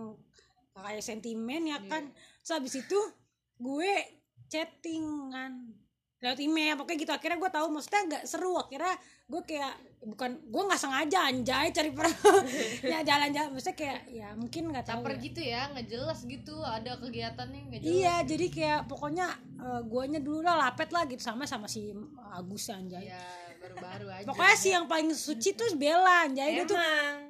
kakaknya 0.75 1.03
sentimen 1.05 1.63
ya 1.71 1.79
kan. 1.87 2.11
Terus 2.43 2.51
habis 2.51 2.75
itu 2.75 2.99
gue 3.57 3.93
chattingan 4.51 5.73
lewat 6.23 6.39
email 6.41 6.75
pokoknya 6.81 6.99
gitu. 7.03 7.13
Akhirnya 7.13 7.39
gue 7.39 7.51
tahu 7.53 7.67
maksudnya 7.73 8.03
nggak 8.09 8.25
seru. 8.25 8.55
Akhirnya 8.57 8.95
gue 9.27 9.43
kayak 9.43 9.75
bukan 10.07 10.31
gue 10.39 10.63
nggak 10.71 10.81
sengaja 10.81 11.19
anjay 11.27 11.67
cari 11.75 11.91
per 11.91 12.07
ya 12.95 13.03
jalan-jalan 13.03 13.51
maksudnya 13.59 13.75
kayak 13.75 14.01
ya 14.07 14.29
mungkin 14.39 14.71
nggak 14.71 14.87
tahu 14.87 15.03
caper 15.03 15.19
ya. 15.19 15.25
gitu 15.27 15.41
ya 15.43 15.63
nggak 15.75 15.87
jelas 15.91 16.19
gitu 16.23 16.55
ada 16.63 16.95
kegiatannya 17.03 17.61
nggak 17.67 17.81
jelas 17.83 17.91
iya 17.91 18.15
jadi 18.23 18.47
kayak 18.47 18.81
pokoknya 18.87 19.27
uh, 19.59 19.83
guanya 19.83 20.23
dulu 20.23 20.47
lah 20.47 20.63
lapet 20.63 20.95
lah 20.95 21.11
gitu 21.11 21.19
sama 21.19 21.43
sama 21.43 21.67
si 21.67 21.91
Agus 22.39 22.71
anjay. 22.71 23.11
Ya 23.11 23.46
baru-baru 23.67 24.07
aja. 24.09 24.27
Pokoknya 24.31 24.57
si 24.57 24.69
yang 24.71 24.87
paling 24.87 25.11
suci 25.11 25.51
tuh 25.53 25.67
Bella 25.75 26.25
anjay 26.25 26.55
dia 26.55 26.65
tuh 26.65 26.79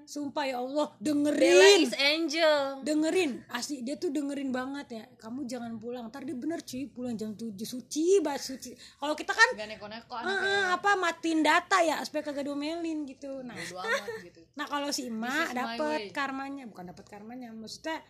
sumpah 0.07 0.45
ya 0.45 0.57
Allah 0.61 0.87
Bella 0.97 1.03
dengerin 1.03 1.81
is 1.83 1.95
angel. 1.97 2.55
Dengerin 2.85 3.31
asli 3.49 3.81
dia 3.81 3.97
tuh 3.97 4.13
dengerin 4.13 4.53
banget 4.53 4.87
ya. 4.93 5.05
Kamu 5.17 5.49
jangan 5.49 5.73
pulang 5.81 6.07
ntar 6.13 6.23
dia 6.23 6.37
bener 6.37 6.61
cuy 6.63 6.87
pulang 6.93 7.17
jam 7.17 7.33
7 7.33 7.57
suci 7.65 8.21
banget 8.21 8.43
suci. 8.45 8.71
Kalau 8.77 9.15
kita 9.17 9.33
kan 9.33 9.49
neko-neko 9.57 10.13
ah, 10.13 10.21
anaknya 10.23 10.59
ah, 10.61 10.67
apa 10.77 10.91
matiin 10.95 11.41
data 11.41 11.79
ya 11.83 11.97
supaya 12.05 12.23
kagak 12.29 12.47
domelin 12.47 13.09
gitu. 13.09 13.41
Nah. 13.43 13.57
Amat 13.57 14.05
gitu. 14.23 14.41
Nah 14.59 14.65
kalau 14.65 14.89
si 14.89 15.13
my 15.13 15.53
dapet 15.53 16.17
karmanya 16.17 16.65
bukan 16.65 16.89
dapet 16.89 17.05
karmanya 17.05 17.53
maksudnya 17.53 18.01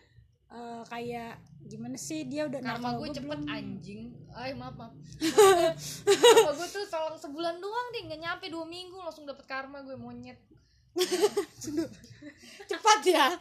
eh, 0.47 0.83
kayak 0.87 1.43
gimana 1.67 1.99
sih 1.99 2.23
dia 2.23 2.47
udah 2.47 2.63
karma 2.63 2.95
gue 2.95 3.07
cepet 3.11 3.27
belum- 3.27 3.51
anjing. 3.51 4.15
Ay 4.31 4.55
maaf 4.55 4.79
maaf. 4.79 4.93
Karma 5.19 6.51
gue 6.55 6.67
tuh 6.77 6.83
selang 6.87 7.16
deh 7.97 8.03
nggak 8.05 8.21
nyampe 8.21 8.45
dua 8.53 8.65
minggu 8.69 8.93
langsung 9.01 9.25
dapet 9.25 9.49
karma 9.49 9.81
gue 9.81 9.97
monyet. 9.97 10.37
Cepat 12.69 13.01
ya. 13.05 13.33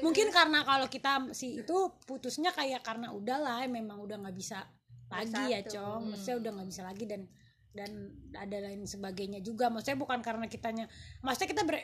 Mungkin 0.00 0.32
karena 0.32 0.64
kalau 0.64 0.88
kita 0.88 1.28
si 1.36 1.60
itu 1.60 1.76
putusnya 2.08 2.48
kayak 2.56 2.80
karena 2.80 3.12
udahlah 3.12 3.60
memang 3.68 4.00
udah 4.00 4.16
nggak 4.24 4.36
bisa 4.36 4.64
lagi 5.12 5.52
ya 5.52 5.60
cong. 5.68 6.16
Maksudnya 6.16 6.36
udah 6.40 6.50
nggak 6.56 6.68
bisa 6.72 6.82
lagi 6.82 7.04
dan 7.04 7.22
dan 7.72 7.90
ada 8.32 8.56
lain 8.64 8.88
sebagainya 8.88 9.44
juga. 9.44 9.68
Maksudnya 9.68 10.00
bukan 10.00 10.24
karena 10.24 10.48
kitanya 10.48 10.88
maksudnya 11.20 11.52
kita 11.52 11.62
ber, 11.68 11.76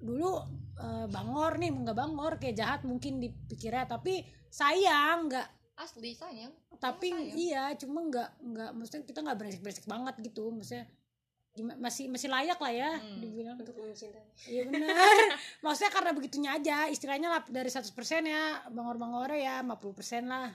dulu 0.00 0.40
eh, 0.80 1.06
bangor 1.12 1.60
nih 1.60 1.68
nggak 1.68 1.96
bangor 1.96 2.32
kayak 2.40 2.56
jahat 2.56 2.80
mungkin 2.88 3.20
dipikirnya 3.20 3.84
tapi 3.84 4.24
sayang 4.48 5.28
nggak 5.28 5.48
asli 5.80 6.16
sayang. 6.16 6.52
Tapi 6.80 7.08
sayang. 7.12 7.36
iya 7.36 7.64
cuma 7.76 8.04
nggak 8.08 8.30
nggak 8.40 8.70
maksudnya 8.72 9.04
kita 9.04 9.20
nggak 9.20 9.38
beresik 9.40 9.60
beresik 9.60 9.86
banget 9.88 10.16
gitu. 10.24 10.48
Maksudnya 10.52 10.88
masih 11.62 12.08
masih 12.08 12.28
layak 12.28 12.58
lah 12.58 12.72
ya 12.72 12.90
Hmm. 12.96 13.20
dibilang 13.20 13.56
untuk 13.56 13.76
mencintai 13.76 14.22
Iya 14.48 14.62
benar. 14.66 14.88
Maksudnya 15.64 15.92
karena 15.92 16.10
begitunya 16.12 16.50
aja, 16.56 16.76
istilahnya 16.88 17.28
lah 17.28 17.40
dari 17.44 17.68
100% 17.68 17.92
ya, 18.24 18.64
bangor-bangornya 18.68 19.38
ya 19.38 19.54
50% 19.60 20.24
lah. 20.26 20.48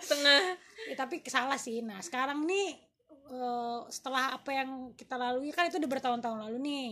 setengah 0.00 0.42
Ya, 0.86 0.94
tapi 0.94 1.20
salah 1.26 1.58
sih. 1.58 1.82
Nah, 1.82 1.98
sekarang 1.98 2.46
nih 2.46 2.78
eh, 3.26 3.80
setelah 3.90 4.38
apa 4.38 4.50
yang 4.54 4.94
kita 4.94 5.18
lalui 5.18 5.50
kan 5.50 5.66
itu 5.66 5.82
udah 5.82 5.90
bertahun-tahun 5.90 6.38
lalu 6.46 6.58
nih. 6.62 6.88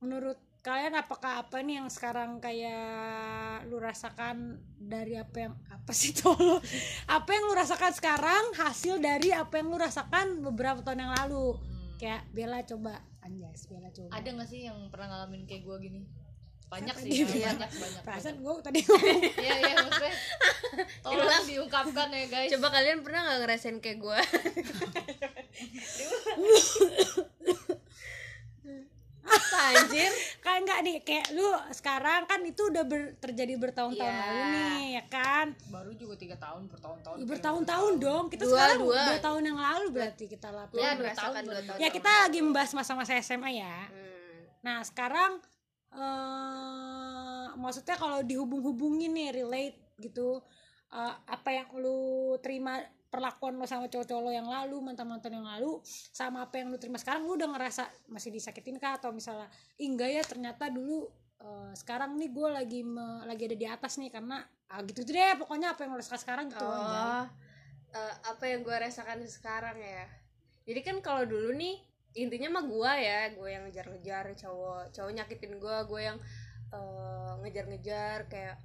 Menurut 0.00 0.38
kalian 0.58 0.96
apakah 0.96 1.44
apa 1.44 1.60
nih 1.60 1.80
yang 1.80 1.88
sekarang 1.88 2.40
kayak 2.42 3.68
lu 3.68 3.78
rasakan 3.78 4.58
dari 4.76 5.14
apa 5.16 5.36
yang 5.48 5.54
apa 5.68 5.92
sih 5.92 6.12
tolo? 6.12 6.60
Apa 7.16 7.30
yang 7.32 7.48
lu 7.48 7.54
rasakan 7.56 7.92
sekarang 7.96 8.44
hasil 8.56 9.00
dari 9.00 9.32
apa 9.32 9.56
yang 9.56 9.72
lu 9.72 9.78
rasakan 9.80 10.44
beberapa 10.44 10.80
tahun 10.84 11.08
yang 11.08 11.14
lalu? 11.24 11.56
Kayak 11.98 12.22
Bella 12.30 12.62
coba. 12.62 13.02
Anjas, 13.26 13.66
Bella 13.66 13.90
coba. 13.90 14.08
ada 14.14 14.28
nggak 14.30 14.48
sih 14.48 14.70
yang 14.70 14.78
pernah 14.88 15.06
ngalamin 15.12 15.44
kayak 15.44 15.66
gue 15.66 15.76
gini? 15.82 16.00
Banyak 16.68 16.94
Siapa 17.00 17.08
sih 17.08 17.24
ya, 17.24 17.56
banyak 17.56 17.70
banyak 17.80 18.02
Perasaan 18.04 18.36
gue 18.44 18.52
tadi 18.60 18.80
iya 19.44 19.54
iya 19.56 19.74
maksudnya. 19.82 20.14
Tolong 21.00 21.44
diungkapkan 21.48 22.08
ya 22.12 22.24
guys. 22.28 22.50
Coba 22.52 22.68
kalian 22.70 23.00
pernah 23.00 23.20
nggak 23.24 23.38
ngerasain 23.44 23.78
kayak 23.80 23.98
gue 24.04 24.18
apa 29.30 29.58
anjir? 29.72 30.10
Kan 30.44 30.62
enggak 30.62 30.78
nih 30.80 30.96
kayak 31.00 31.26
lu 31.30 31.44
sekarang 31.70 32.24
kan 32.24 32.40
itu 32.40 32.62
udah 32.64 32.82
ber- 32.82 33.12
terjadi 33.16 33.54
bertahun-tahun 33.54 34.08
Iya. 34.08 34.22
lalu 34.22 34.42
nih 34.48 34.84
ya 34.90 35.04
kan? 35.06 35.46
Baru 35.68 35.92
juga 35.92 36.14
tiga 36.16 36.36
tahun 36.36 36.66
bertahun-tahun. 36.66 37.16
Ya, 37.16 37.26
bertahun-tahun 37.26 37.92
dong. 37.98 38.24
Kita 38.26 38.42
Dua, 38.42 38.52
sekarang 38.52 38.78
dua. 38.80 39.00
dua 39.04 39.18
tahun 39.20 39.42
yang 39.44 39.58
lalu 39.58 39.86
berarti 39.92 40.24
kita 40.26 40.48
lapor. 40.48 40.76
Ya 40.76 40.90
dua 40.94 41.12
tahun, 41.12 41.34
dua 41.42 41.60
tahun 41.62 41.78
ya 41.78 41.88
kita 41.88 42.10
lagi 42.22 42.40
membahas 42.40 42.70
masa-masa 42.72 43.12
SMA 43.18 43.50
ya. 43.54 43.76
Hmm. 43.86 44.06
nah 44.58 44.82
sekarang 44.82 45.38
eh 45.92 47.46
maksudnya 47.54 47.94
kalau 47.94 48.22
dihubung-hubungin 48.22 49.10
nih 49.10 49.30
relate 49.34 49.78
gitu 49.98 50.40
eh, 50.90 51.14
apa 51.26 51.48
yang 51.50 51.68
lu 51.74 51.98
terima 52.38 52.78
perlakuan 53.08 53.56
lo 53.56 53.64
sama 53.64 53.88
cowok-cowok 53.88 54.22
lo 54.22 54.30
yang 54.32 54.48
lalu 54.48 54.76
mantan-mantan 54.84 55.32
yang 55.40 55.48
lalu 55.48 55.80
sama 56.12 56.44
apa 56.44 56.60
yang 56.60 56.68
lu 56.68 56.76
terima 56.76 57.00
sekarang 57.00 57.24
lu 57.24 57.34
udah 57.40 57.48
ngerasa 57.56 57.88
masih 58.12 58.28
disakitin 58.32 58.76
kah? 58.76 59.00
Atau 59.00 59.10
misalnya 59.12 59.48
"Ih, 59.80 59.88
enggak 59.88 60.10
ya 60.12 60.22
ternyata 60.24 60.68
dulu 60.68 61.08
eh, 61.40 61.72
sekarang 61.74 62.16
nih 62.20 62.30
gue 62.30 62.48
lagi 62.52 62.80
me- 62.84 63.24
lagi 63.24 63.48
ada 63.48 63.56
di 63.56 63.66
atas 63.66 63.96
nih 63.96 64.12
karena 64.12 64.44
ah, 64.68 64.80
gitu 64.84 65.00
deh 65.02 65.34
pokoknya 65.40 65.72
apa 65.72 65.80
yang 65.88 65.96
lo 65.96 65.98
rasakan 65.98 66.20
sekarang 66.20 66.46
gitu 66.52 66.64
oh 66.64 67.24
eh, 67.96 68.14
apa 68.28 68.44
yang 68.44 68.60
gue 68.60 68.76
rasakan 68.76 69.24
sekarang 69.24 69.76
ya? 69.80 70.04
Jadi 70.68 70.80
kan 70.84 70.96
kalau 71.00 71.24
dulu 71.24 71.56
nih 71.56 71.80
intinya 72.16 72.60
mah 72.60 72.64
gue 72.68 72.92
ya 73.00 73.20
gue 73.32 73.48
yang 73.48 73.62
ngejar-ngejar 73.68 74.32
cowok 74.36 74.92
cowok 74.92 75.12
nyakitin 75.16 75.56
gue 75.56 75.76
gue 75.88 76.00
yang 76.02 76.18
eh, 76.72 77.32
ngejar-ngejar 77.44 78.28
kayak 78.28 78.56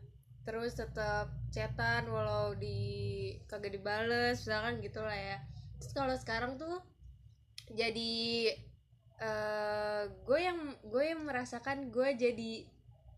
terus 0.43 0.75
tetap 0.75 1.31
chatan 1.55 2.11
walau 2.11 2.51
di 2.55 3.31
kagak 3.47 3.79
dibales 3.79 4.43
misalkan 4.43 4.83
gitulah 4.83 5.15
ya. 5.15 5.39
Terus 5.79 5.91
kalau 5.95 6.15
sekarang 6.19 6.59
tuh 6.59 6.83
jadi 7.71 8.51
eh 9.23 10.03
gue 10.27 10.39
yang 10.39 10.59
gue 10.83 11.03
yang 11.03 11.23
merasakan 11.23 11.87
gue 11.93 12.09
jadi 12.19 12.51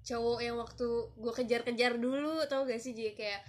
cowok 0.05 0.39
yang 0.45 0.57
waktu 0.61 0.87
gue 1.17 1.33
kejar-kejar 1.33 1.97
dulu 1.97 2.45
tau 2.45 2.69
gak 2.69 2.77
sih? 2.77 2.93
Jadi 2.93 3.17
kayak 3.17 3.41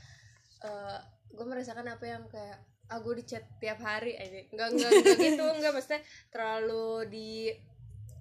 eh 0.65 0.99
gue 1.37 1.45
merasakan 1.45 1.87
apa 1.93 2.05
yang 2.09 2.25
kayak 2.33 2.57
ah 2.87 3.03
gue 3.03 3.19
di 3.19 3.25
chat 3.27 3.43
tiap 3.59 3.83
hari 3.83 4.15
aja 4.15 4.47
nggak 4.55 4.69
nggak 4.79 4.91
nggak 5.03 5.19
gitu 5.27 5.43
nggak 5.59 5.73
maksudnya 5.75 6.03
terlalu 6.31 7.03
di 7.11 7.31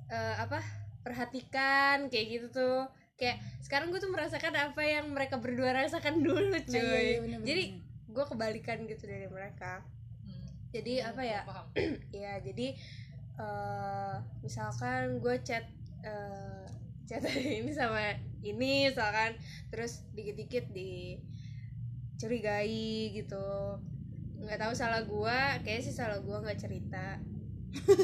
eh, 0.10 0.36
apa 0.42 0.58
perhatikan 1.06 2.10
kayak 2.10 2.26
gitu 2.34 2.48
tuh 2.50 2.90
kayak 3.16 3.40
sekarang 3.64 3.96
gue 3.96 4.00
tuh 4.04 4.12
merasakan 4.12 4.52
apa 4.60 4.84
yang 4.84 5.08
mereka 5.16 5.40
berdua 5.40 5.72
rasakan 5.72 6.20
dulu 6.20 6.52
cuy. 6.68 6.76
Nah, 6.76 6.84
iya, 6.84 7.00
iya, 7.00 7.20
bener-bener. 7.24 7.48
jadi 7.48 7.64
gue 8.12 8.26
kebalikan 8.28 8.78
gitu 8.88 9.04
dari 9.08 9.28
mereka. 9.32 9.84
Hmm. 10.28 10.48
jadi 10.72 10.94
apa 11.12 11.22
ya? 11.24 11.42
paham. 11.48 11.68
Ya 12.24 12.40
jadi 12.44 12.76
eh 13.36 14.16
misalkan 14.40 15.20
gue 15.20 15.36
chat 15.44 15.68
eh 16.04 16.64
chat 17.08 17.24
ini 17.64 17.72
sama 17.72 18.20
ini 18.44 18.92
misalkan. 18.92 19.40
Terus 19.72 20.04
dikit-dikit 20.12 20.76
dicurigai 22.16 23.16
gitu. 23.16 23.80
Nggak 24.44 24.60
tahu 24.60 24.74
salah 24.76 25.08
gue 25.08 25.40
kayak 25.64 25.82
sih 25.88 25.96
salah 25.96 26.20
gue 26.20 26.36
nggak 26.36 26.60
cerita. 26.60 27.24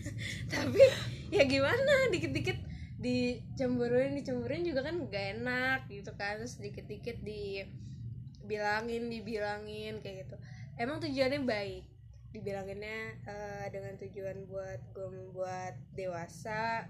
Tapi 0.52 0.80
ya 1.28 1.44
gimana? 1.44 2.08
Dikit-dikit 2.08 2.69
dicemburuin 3.00 4.12
dicemburuin 4.12 4.62
juga 4.62 4.84
kan 4.84 5.08
gak 5.08 5.40
enak 5.40 5.88
gitu 5.88 6.12
kan. 6.14 6.38
Terus 6.38 6.60
dikit-dikit 6.60 7.24
dibilangin 7.24 9.08
dibilangin 9.08 10.04
kayak 10.04 10.28
gitu. 10.28 10.36
Emang 10.76 11.00
tujuannya 11.00 11.42
baik. 11.48 11.84
Dibilanginnya 12.30 13.18
eh, 13.26 13.66
dengan 13.74 13.98
tujuan 13.98 14.46
buat 14.46 14.80
gue 14.94 15.08
membuat 15.08 15.74
dewasa 15.96 16.86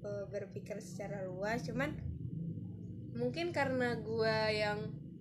eh, 0.00 0.24
berpikir 0.30 0.78
secara 0.80 1.26
luas. 1.26 1.66
Cuman 1.66 1.92
mungkin 3.12 3.52
karena 3.52 3.98
gue 4.00 4.38
yang 4.56 4.78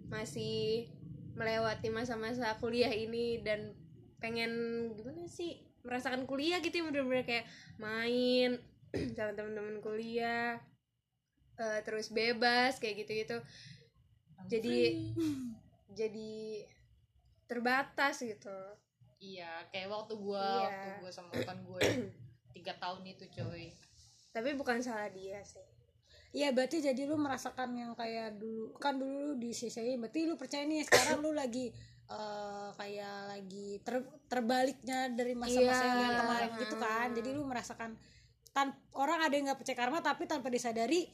masih 0.07 0.87
melewati 1.35 1.87
masa-masa 1.89 2.55
kuliah 2.59 2.91
ini 2.91 3.39
dan 3.41 3.75
pengen 4.19 4.51
gimana 4.93 5.25
sih 5.25 5.65
merasakan 5.81 6.29
kuliah 6.29 6.61
gitu 6.61 6.83
ya 6.83 6.85
bener-bener 6.85 7.25
kayak 7.25 7.45
main 7.81 8.61
sama 8.91 9.31
teman-teman 9.33 9.79
kuliah 9.79 10.59
eh, 11.55 11.79
terus 11.81 12.09
bebas 12.09 12.77
kayak 12.77 13.03
gitu-gitu. 13.03 13.37
Jadi 14.47 14.77
jadi 15.91 16.33
terbatas 17.45 18.19
gitu. 18.19 18.57
Iya 19.21 19.61
kayak 19.69 19.87
waktu 19.87 20.13
gua 20.17 20.41
Iya. 20.41 20.65
waktu 20.65 20.89
gua 20.99 21.11
sama 21.11 21.29
mantan 21.29 21.59
gue 21.61 21.81
tiga 22.55 22.73
tahun 22.75 23.05
itu 23.07 23.25
coy 23.31 23.69
tapi 24.31 24.55
bukan 24.55 24.79
salah 24.79 25.11
dia 25.11 25.43
sih. 25.43 25.61
Iya 26.31 26.55
berarti 26.55 26.79
jadi 26.79 27.03
lu 27.03 27.19
merasakan 27.19 27.75
yang 27.75 27.91
kayak 27.91 28.39
dulu 28.39 28.71
kan 28.79 28.95
dulu 28.95 29.29
lu 29.29 29.33
disisain 29.35 29.99
berarti 29.99 30.23
lu 30.23 30.39
percaya 30.39 30.63
nih 30.63 30.87
sekarang 30.87 31.19
lu 31.19 31.35
lagi 31.35 31.69
eh, 32.07 32.69
kayak 32.73 33.17
lagi 33.29 33.67
ter- 33.83 34.07
terbaliknya 34.25 35.11
dari 35.11 35.35
masa-masa 35.35 35.83
Iya. 35.83 35.95
yang 36.01 36.15
kemarin 36.17 36.51
gitu 36.57 36.75
kan. 36.77 37.07
Jadi 37.11 37.29
lu 37.35 37.43
merasakan 37.43 37.91
tan 38.51 38.75
orang 38.95 39.23
ada 39.23 39.33
yang 39.33 39.47
nggak 39.47 39.59
percaya 39.63 39.77
karma 39.79 40.03
tapi 40.03 40.27
tanpa 40.27 40.51
disadari 40.51 41.07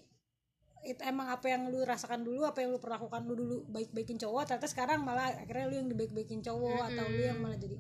itu 0.86 1.02
emang 1.04 1.30
apa 1.34 1.52
yang 1.52 1.68
lu 1.68 1.84
rasakan 1.84 2.24
dulu 2.24 2.48
apa 2.48 2.64
yang 2.64 2.74
lu 2.74 2.80
perlakukan 2.80 3.26
lu 3.28 3.34
dulu 3.36 3.58
baik-baikin 3.70 4.18
cowok 4.18 4.50
ternyata 4.50 4.70
sekarang 4.70 5.04
malah 5.04 5.34
akhirnya 5.36 5.66
lu 5.68 5.76
yang 5.84 5.90
dibaik-baikin 5.90 6.40
cowok 6.42 6.94
atau 6.94 7.06
lu 7.10 7.22
yang 7.22 7.38
malah 7.42 7.58
jadi 7.60 7.76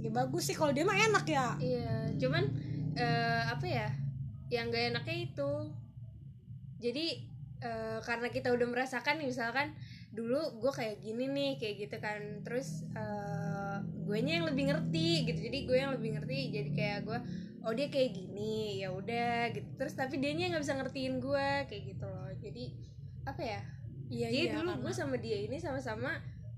ya 0.00 0.10
bagus 0.10 0.48
sih 0.48 0.56
kalau 0.56 0.72
dia 0.72 0.84
mah 0.88 0.96
enak 0.96 1.24
ya. 1.28 1.46
Iya 1.60 2.16
cuman 2.16 2.44
eh, 2.96 3.42
apa 3.52 3.66
ya 3.68 3.88
yang 4.48 4.72
gak 4.72 4.96
enaknya 4.96 5.16
itu. 5.28 5.52
Jadi 6.80 7.06
eh, 7.60 7.98
karena 8.00 8.32
kita 8.32 8.48
udah 8.56 8.66
merasakan 8.66 9.20
nih 9.20 9.28
misalkan 9.28 9.76
dulu 10.10 10.58
gue 10.58 10.72
kayak 10.74 11.04
gini 11.04 11.30
nih 11.30 11.52
kayak 11.60 11.74
gitu 11.86 11.96
kan 12.02 12.42
terus 12.42 12.82
eh 12.98 13.78
gue 14.10 14.18
yang 14.26 14.42
lebih 14.42 14.74
ngerti 14.74 15.22
gitu 15.30 15.38
jadi 15.46 15.58
gue 15.70 15.76
yang 15.78 15.92
lebih 15.94 16.18
ngerti 16.18 16.50
jadi 16.50 16.70
kayak 16.74 16.98
gue 17.06 17.18
oh 17.62 17.72
dia 17.72 17.86
kayak 17.86 18.10
gini 18.12 18.80
ya 18.80 18.88
udah 18.90 19.50
gitu. 19.50 19.68
Terus 19.76 19.92
tapi 19.92 20.16
dia 20.16 20.32
nggak 20.32 20.60
bisa 20.60 20.74
ngertiin 20.74 21.18
gue 21.18 21.48
kayak 21.66 21.82
gitu 21.86 22.04
loh. 22.04 22.30
Jadi 22.34 22.64
apa 23.22 23.40
ya? 23.40 23.60
Iya 24.06 24.26
jadi 24.26 24.38
iya 24.42 24.52
dulu 24.54 24.70
karena- 24.70 24.82
gue 24.82 24.92
sama 24.92 25.16
dia 25.16 25.38
ini 25.38 25.56
sama-sama 25.56 26.10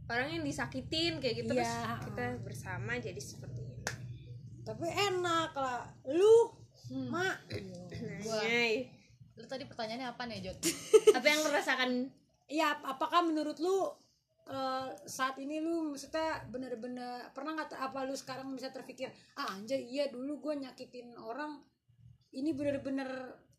orang 0.04 0.28
yang 0.30 0.42
disakitin 0.42 1.18
kayak 1.18 1.40
gitu. 1.40 1.52
Terus 1.52 1.66
Iya. 1.66 2.00
kita 2.02 2.26
bersama 2.40 2.92
jadi 2.96 3.18
seperti 3.18 3.60
ini. 3.60 3.82
Tapi 4.62 4.86
enak 4.86 5.50
lah. 5.52 5.84
Lu 6.06 6.58
Hmm. 6.84 7.08
mak. 7.08 7.36
Gua- 8.20 8.42
Nah, 8.42 8.68
lu 9.34 9.46
tadi 9.46 9.64
pertanyaannya 9.64 10.08
apa 10.08 10.22
nih 10.24 10.44
Jod? 10.44 10.58
Apa 11.10 11.24
yang 11.24 11.40
lo 11.40 11.50
rasakan 11.50 11.90
ya 12.46 12.76
ap- 12.76 12.84
apakah 12.86 13.22
menurut 13.22 13.56
lu 13.56 13.88
eh, 14.44 14.88
saat 15.06 15.38
ini 15.38 15.62
lu 15.62 15.90
maksudnya 15.90 16.42
bener-bener 16.50 17.30
pernah 17.30 17.54
nggak 17.54 17.78
apa 17.78 17.98
lu 18.04 18.14
sekarang 18.14 18.50
bisa 18.52 18.74
terpikir 18.74 19.08
ah 19.36 19.54
anjay 19.54 19.82
iya 19.82 20.10
dulu 20.10 20.42
gue 20.42 20.54
nyakitin 20.58 21.14
orang 21.14 21.62
ini 22.32 22.50
bener-bener 22.50 23.06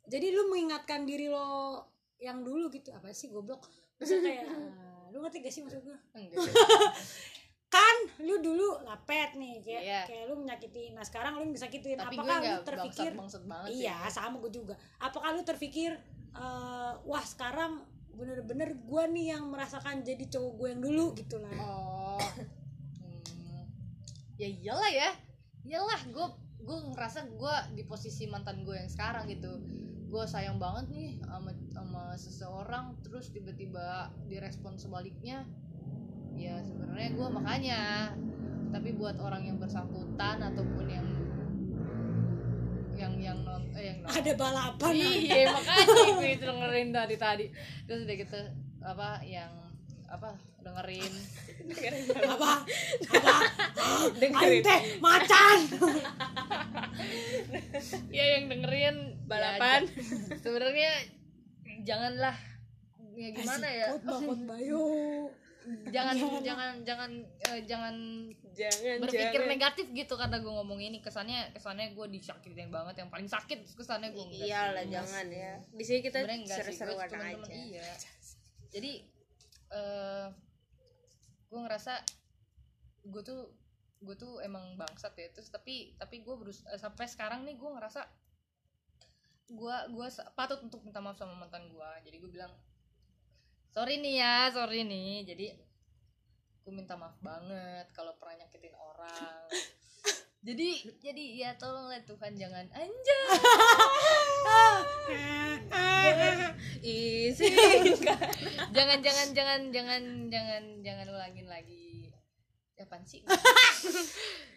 jadi 0.03 0.35
lu 0.35 0.51
mengingatkan 0.51 1.07
diri 1.07 1.31
lo 1.31 1.79
yang 2.19 2.43
dulu 2.43 2.67
gitu 2.67 2.91
apa 2.91 3.11
sih 3.11 3.31
goblok 3.31 3.63
maksudnya 3.95 4.27
kayak 4.27 4.45
eh, 4.51 5.05
lu 5.13 5.17
ngerti 5.23 5.37
gak 5.39 5.53
sih 5.53 5.61
maksud 5.63 5.81
gue 5.83 5.97
kan 7.73 7.95
lu 8.21 8.37
dulu 8.37 8.85
lapet 8.85 9.33
nih 9.33 9.57
kayak 9.65 9.81
Iya. 9.81 10.01
kayak 10.05 10.23
lu 10.29 10.35
menyakiti 10.37 10.93
nah 10.93 11.01
sekarang 11.01 11.41
lu 11.41 11.49
disakitin 11.49 11.97
tapi 11.97 12.13
gue 12.13 12.21
apakah 12.21 12.37
lu 12.45 12.61
terpikir 12.61 13.11
bangsat 13.17 13.41
bangsat 13.41 13.43
banget 13.49 13.69
iya 13.73 13.97
sih. 14.05 14.21
sama 14.21 14.37
gue 14.37 14.51
juga 14.53 14.75
apakah 15.01 15.33
lu 15.33 15.41
terpikir 15.41 15.91
eh, 16.37 16.93
wah 17.01 17.25
sekarang 17.25 17.81
bener-bener 18.13 18.77
gue 18.77 19.03
nih 19.09 19.25
yang 19.33 19.49
merasakan 19.49 20.05
jadi 20.05 20.29
cowok 20.29 20.53
gue 20.57 20.67
yang 20.69 20.81
dulu 20.81 21.05
gitu 21.17 21.41
lah. 21.41 21.53
Oh. 21.57 22.21
Hmm. 23.01 23.65
ya 24.41 24.47
iyalah 24.47 24.91
ya. 24.93 25.09
Iyalah 25.65 26.01
gue 26.09 26.27
gue 26.63 26.77
ngerasa 26.93 27.27
gue 27.27 27.55
di 27.75 27.83
posisi 27.83 28.29
mantan 28.29 28.61
gue 28.63 28.77
yang 28.77 28.89
sekarang 28.89 29.25
gitu. 29.29 29.59
Gue 30.13 30.23
sayang 30.29 30.61
banget 30.61 30.93
nih 30.93 31.09
sama 31.25 31.51
sama 31.73 32.03
seseorang 32.13 32.93
terus 33.01 33.33
tiba-tiba 33.33 34.13
direspon 34.29 34.77
sebaliknya 34.77 35.49
ya 36.37 36.61
sebenarnya 36.61 37.17
gue 37.17 37.27
makanya. 37.33 37.81
Tapi 38.73 38.89
buat 38.97 39.21
orang 39.21 39.45
yang 39.45 39.57
bersangkutan 39.61 40.41
ataupun 40.41 40.85
yang 40.89 41.05
yang 42.93 43.13
yang 43.17 43.37
non 43.41 43.63
eh, 43.73 43.83
yang 43.89 43.97
non- 44.01 44.11
ada 44.11 44.31
balapan. 44.33 44.93
Iya 44.93 45.49
makanya 45.49 45.85
gue 46.13 46.29
itu 46.31 46.43
dengerin 46.43 46.89
dari 46.89 47.15
tadi. 47.15 47.45
Terus 47.83 47.99
udah 48.03 48.15
gitu 48.15 48.39
apa 48.81 49.09
yang 49.23 49.51
apa 50.07 50.29
dengerin. 50.59 51.13
Apa? 52.23 52.51
Apa? 53.09 53.35
Aing 54.43 54.61
teh 54.61 54.81
macan. 54.99 55.57
Ya 58.09 58.25
yang 58.37 58.45
dengerin 58.47 58.97
Balapan. 59.25 59.81
ya, 59.83 59.89
j- 59.89 60.37
sebenarnya 60.37 60.91
janganlah 61.81 62.35
ya 63.13 63.29
gimana 63.31 63.67
ya? 63.67 63.87
Khotbah, 63.93 64.19
khotbah, 64.21 64.59
yuk. 64.59 65.29
Jangan 65.89 66.15
jangan 66.43 66.69
jangan 66.83 67.11
eh, 67.49 67.61
jangan 67.63 67.95
jangan 68.53 68.99
berpikir 69.01 69.41
jangan. 69.41 69.51
negatif 69.51 69.85
gitu 69.95 70.13
karena 70.19 70.37
gue 70.39 70.53
ngomong 70.53 70.79
ini. 70.79 70.99
Kesannya 70.99 71.55
kesannya 71.55 71.95
gue 71.95 72.07
disakitin 72.11 72.69
banget. 72.69 73.03
Yang 73.03 73.09
paling 73.09 73.29
sakit 73.29 73.59
kesannya 73.75 74.11
gue 74.11 74.25
iyalah 74.43 74.85
jangan 74.87 75.25
ya. 75.31 75.59
Di 75.71 75.83
sini 75.83 75.99
kita 76.03 76.23
seru-seruan 76.27 77.09
aja. 77.09 77.51
iya. 77.51 77.87
Jadi 78.69 79.03
eh 79.73 80.27
gue 81.49 81.59
ngerasa 81.59 81.93
gue 83.03 83.21
tuh 83.21 83.51
gue 84.03 84.15
tuh 84.19 84.43
emang 84.43 84.75
bangsat 84.75 85.15
ya. 85.15 85.27
Terus 85.31 85.49
tapi 85.49 85.95
tapi 85.95 86.21
gue 86.21 86.35
berus 86.35 86.63
eh, 86.67 86.79
sampai 86.79 87.07
sekarang 87.07 87.47
nih 87.47 87.55
gue 87.55 87.69
ngerasa 87.71 88.03
gue 89.53 89.75
gue 89.91 90.07
patut 90.33 90.59
untuk 90.65 90.81
minta 90.81 91.03
maaf 91.03 91.19
sama 91.19 91.35
mantan 91.35 91.67
gue 91.67 91.89
jadi 92.07 92.15
gue 92.17 92.31
bilang 92.31 92.53
sorry 93.73 93.97
nih 93.99 94.21
ya 94.21 94.53
sorry 94.53 94.85
nih. 94.85 95.25
Jadi 95.25 95.45
gue 96.63 96.71
minta 96.71 96.95
maaf 96.95 97.17
banget 97.19 97.89
kalau 97.91 98.13
pernah 98.21 98.45
nyakitin 98.45 98.77
orang. 98.77 99.49
Jadi 100.43 100.91
jadi 100.99 101.23
ya 101.39 101.55
tolonglah 101.55 102.03
Tuhan 102.03 102.35
jangan. 102.35 102.67
Anjay! 102.75 103.31
Izinkan 106.83 108.19
jangan 108.75 108.99
jangan 108.99 109.27
jangan 109.31 109.61
jangan 109.71 110.03
jangan 110.27 110.63
jangan 110.83 111.07
ulangin 111.15 111.47
lagi 111.47 111.92
ya 112.83 112.85
apaan 112.85 113.03
sih? 113.05 113.21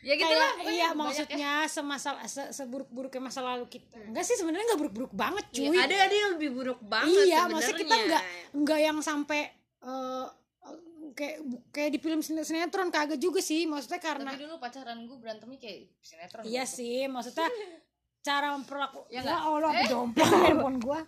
Ya 0.03 0.15
gitu 0.15 0.23
Kayak, 0.23 0.39
lah 0.39 0.51
pokoknya 0.53 0.71
iya 0.71 0.87
banyak 0.87 0.99
maksudnya 1.01 1.53
semasa 1.67 2.11
se, 2.25 2.43
seburuk-buruknya 2.53 3.19
masa 3.21 3.43
lalu 3.43 3.67
kita. 3.67 3.99
Enggak 4.01 4.23
sih 4.23 4.35
sebenarnya 4.35 4.62
enggak 4.65 4.81
buruk-buruk 4.81 5.12
banget 5.12 5.45
Iya, 5.53 5.67
cuy. 5.67 5.79
ada 5.81 5.95
ada 6.01 6.15
yang 6.15 6.31
lebih 6.33 6.51
buruk 6.53 6.79
banget 6.81 7.11
iya 7.11 7.43
sebenarnya. 7.43 7.51
maksudnya 7.51 7.81
kita 7.81 7.95
enggak 7.99 8.23
enggak 8.53 8.79
yang 8.81 8.99
sampai 9.01 9.41
eh, 9.83 10.27
kayak 11.12 11.37
kayak 11.71 11.91
di 11.91 11.99
film 11.99 12.21
sine- 12.21 12.45
sinetron 12.45 12.87
kagak 12.89 13.19
juga 13.19 13.39
sih 13.41 13.65
maksudnya 13.65 13.99
ya. 13.99 14.05
karena 14.05 14.31
tapi 14.31 14.43
dulu 14.43 14.55
pacaran 14.57 14.99
gue 15.03 15.17
berantemnya 15.17 15.59
kayak 15.59 15.79
sinetron 15.99 16.43
iya 16.45 16.62
sih 16.62 17.07
maksudnya 17.07 17.51
cara 18.21 18.51
memperlaku 18.53 19.07
Ya 19.09 19.15
ya, 19.17 19.21
nggak? 19.25 19.41
Allah 19.41 19.71
Eh? 19.73 19.87
jomplang 19.89 20.33
handphone 20.41 20.79
gua. 20.85 20.99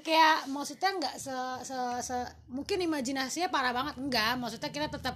Kayak 0.00 0.36
maksudnya 0.46 0.90
nggak 0.92 1.14
se, 1.16 1.34
se, 1.62 1.76
se- 2.04 2.30
mungkin 2.46 2.78
imajinasinya 2.80 3.48
parah 3.48 3.70
banget 3.70 3.94
enggak. 3.96 4.34
Maksudnya 4.36 4.66
kita 4.68 4.86
tetap 4.88 5.14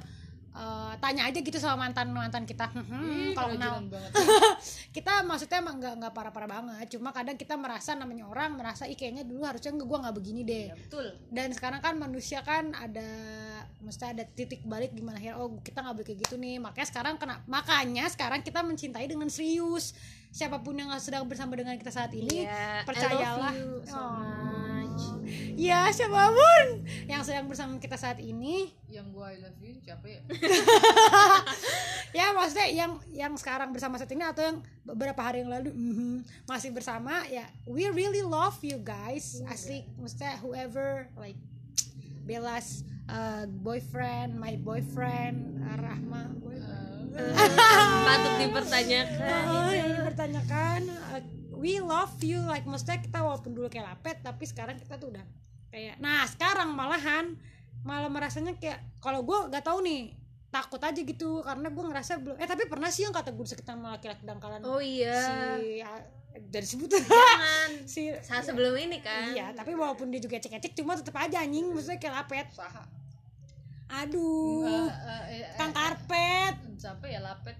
eh, 0.55 0.93
tanya 0.99 1.27
aja 1.27 1.39
gitu 1.39 1.59
sama 1.59 1.87
mantan 1.87 2.15
mantan 2.15 2.47
kita. 2.47 2.71
Hmm, 2.71 2.87
Ih, 2.87 3.35
kalau 3.35 3.53
kenal. 3.53 3.83
kerajinan 3.83 3.91
banget 3.91 4.11
kita 4.97 5.13
maksudnya 5.27 5.59
emang 5.59 5.77
nggak 5.83 5.95
nggak 5.99 6.13
parah 6.15 6.31
parah 6.31 6.49
banget. 6.49 6.87
Cuma 6.95 7.11
kadang 7.11 7.35
kita 7.35 7.59
merasa 7.59 7.93
namanya 7.93 8.31
orang 8.31 8.55
merasa 8.55 8.87
ih 8.87 8.95
kayaknya 8.95 9.27
dulu 9.27 9.43
harusnya 9.43 9.75
gue 9.75 9.99
nggak 9.99 10.15
begini 10.15 10.41
deh. 10.47 10.67
Ya 10.71 10.77
betul. 10.79 11.07
Dan 11.29 11.51
sekarang 11.51 11.83
kan 11.83 11.99
manusia 11.99 12.41
kan 12.47 12.71
ada 12.73 13.09
mesti 13.83 14.05
ada 14.07 14.23
titik 14.25 14.63
balik 14.65 14.95
gimana 14.95 15.19
ya 15.19 15.35
oh 15.37 15.59
kita 15.61 15.83
nggak 15.83 15.95
boleh 15.99 16.07
kayak 16.07 16.21
gitu 16.23 16.35
nih. 16.39 16.63
Makanya 16.63 16.87
sekarang 16.87 17.15
kena 17.19 17.43
makanya 17.45 18.05
sekarang 18.07 18.41
kita 18.41 18.63
mencintai 18.63 19.11
dengan 19.11 19.27
serius. 19.27 19.93
Siapa 20.35 20.59
pun 20.59 20.75
yang 20.75 20.91
sedang 20.99 21.31
bersama 21.31 21.55
dengan 21.55 21.79
kita 21.79 21.95
saat 21.95 22.11
ini 22.11 22.43
Iya, 22.43 22.83
percayalah 22.83 23.55
I 23.55 23.55
love 23.55 23.55
you 23.55 23.71
so 23.87 23.95
Oh. 23.95 24.64
Ya 25.55 25.89
siapa 25.91 26.31
pun. 26.31 26.67
Yang 27.07 27.23
sedang 27.31 27.47
bersama 27.47 27.79
kita 27.79 27.97
saat 27.99 28.19
ini. 28.21 28.73
Yang 28.91 29.07
gue 29.15 29.27
I 29.27 29.37
love 29.43 29.59
you 29.61 29.75
siapa 29.83 30.07
ya? 30.07 30.21
Ya 32.15 32.31
maksudnya 32.31 32.71
yang 32.71 33.03
yang 33.11 33.35
sekarang 33.35 33.75
bersama 33.75 33.99
saat 33.99 34.15
ini 34.15 34.23
atau 34.23 34.39
yang 34.47 34.59
beberapa 34.87 35.19
hari 35.19 35.43
yang 35.43 35.51
lalu 35.51 35.75
mhm, 35.75 36.23
masih 36.47 36.71
bersama 36.71 37.27
ya 37.27 37.43
we 37.67 37.91
really 37.91 38.23
love 38.23 38.55
you 38.63 38.79
guys. 38.79 39.43
Asik 39.51 39.83
maksudnya 39.99 40.39
whoever 40.39 41.11
like 41.19 41.35
Bella's 42.23 42.87
uh, 43.11 43.51
boyfriend 43.51 44.39
my 44.39 44.55
boyfriend 44.63 45.59
uh, 45.67 45.75
Rahma. 45.75 46.23
Patut 48.07 48.33
dipertanyakan. 48.43 49.43
Oh, 49.47 49.71
yang 49.71 49.91
dipertanyakan. 50.03 50.79
uh, 50.91 51.23
we 51.59 51.79
love 51.81 52.15
you 52.21 52.43
like 52.47 52.67
maksudnya 52.67 53.01
kita 53.01 53.19
walaupun 53.23 53.55
dulu 53.55 53.67
kayak 53.71 53.95
lapet 53.95 54.21
tapi 54.21 54.45
sekarang 54.45 54.77
kita 54.79 54.99
tuh 54.99 55.15
udah 55.15 55.25
kayak 55.71 55.99
nah 55.99 56.23
sekarang 56.27 56.73
malahan 56.73 57.35
malah 57.85 58.09
merasanya 58.09 58.57
kayak 58.57 58.81
kalau 58.99 59.21
gue 59.23 59.39
gak 59.53 59.65
tahu 59.65 59.85
nih 59.85 60.17
takut 60.49 60.79
aja 60.79 60.97
gitu 60.97 61.43
karena 61.43 61.67
gue 61.67 61.85
ngerasa 61.85 62.23
belum 62.23 62.37
eh 62.39 62.47
tapi 62.47 62.71
pernah 62.71 62.87
sih 62.87 63.03
yang 63.03 63.11
kata 63.11 63.35
gue 63.35 63.43
sekitar 63.43 63.75
sama 63.75 63.99
laki-laki 63.99 64.23
dangkalan? 64.23 64.63
Oh 64.63 64.79
iya. 64.79 65.19
Si 65.19 65.83
ah, 65.83 65.99
dari 66.47 66.63
sebutan 66.63 67.03
jangan. 67.03 67.71
Si 67.93 68.15
saat 68.23 68.47
sebelum 68.47 68.79
ini 68.79 69.03
kan. 69.03 69.35
Iya 69.35 69.51
tapi 69.51 69.75
walaupun 69.75 70.15
dia 70.15 70.23
juga 70.23 70.39
ecek-ecek 70.39 70.79
cuma 70.79 70.95
tetap 70.95 71.19
aja 71.19 71.43
anjing 71.43 71.75
maksudnya 71.75 71.99
kayak 71.99 72.15
lapet. 72.23 72.47
Saha 72.55 72.87
aduh. 73.95 74.67
Eh, 74.67 74.91
eh, 74.91 75.23
eh, 75.43 75.47
kang 75.59 75.71
eh, 75.71 75.77
karpet. 75.77 76.55
siapa 76.79 77.05
ya 77.07 77.21
lapet 77.23 77.57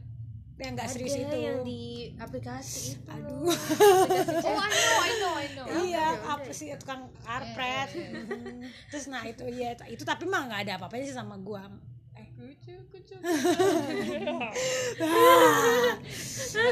yang 0.55 0.79
nggak 0.79 0.87
serius 0.87 1.19
itu. 1.19 1.35
yang 1.35 1.67
di 1.67 2.15
aplikasi 2.15 2.95
itu 2.95 3.11
aduh. 3.11 3.43
Oh 3.43 4.55
I 4.55 4.71
know 4.71 4.99
I 5.03 5.13
know 5.19 5.33
I 5.35 5.47
know. 5.51 5.67
Iya 5.83 6.07
udah, 6.15 6.39
apa 6.39 6.47
udah. 6.47 6.55
sih 6.55 6.71
tukang 6.79 7.11
karpet. 7.21 7.89
Iya, 7.91 8.07
iya, 8.07 8.23
Mhm. 8.23 8.63
terus 8.87 9.05
nah 9.11 9.23
itu 9.23 9.43
iya 9.51 9.75
itu 9.91 10.03
tapi 10.03 10.25
mah 10.25 10.47
nggak 10.47 10.61
ada 10.71 10.73
apa-apanya 10.79 11.05
sih 11.05 11.17
sama 11.17 11.35
gua. 11.43 11.67
Eh. 12.15 12.27
Kucu 12.39 12.75
kucu 12.87 13.15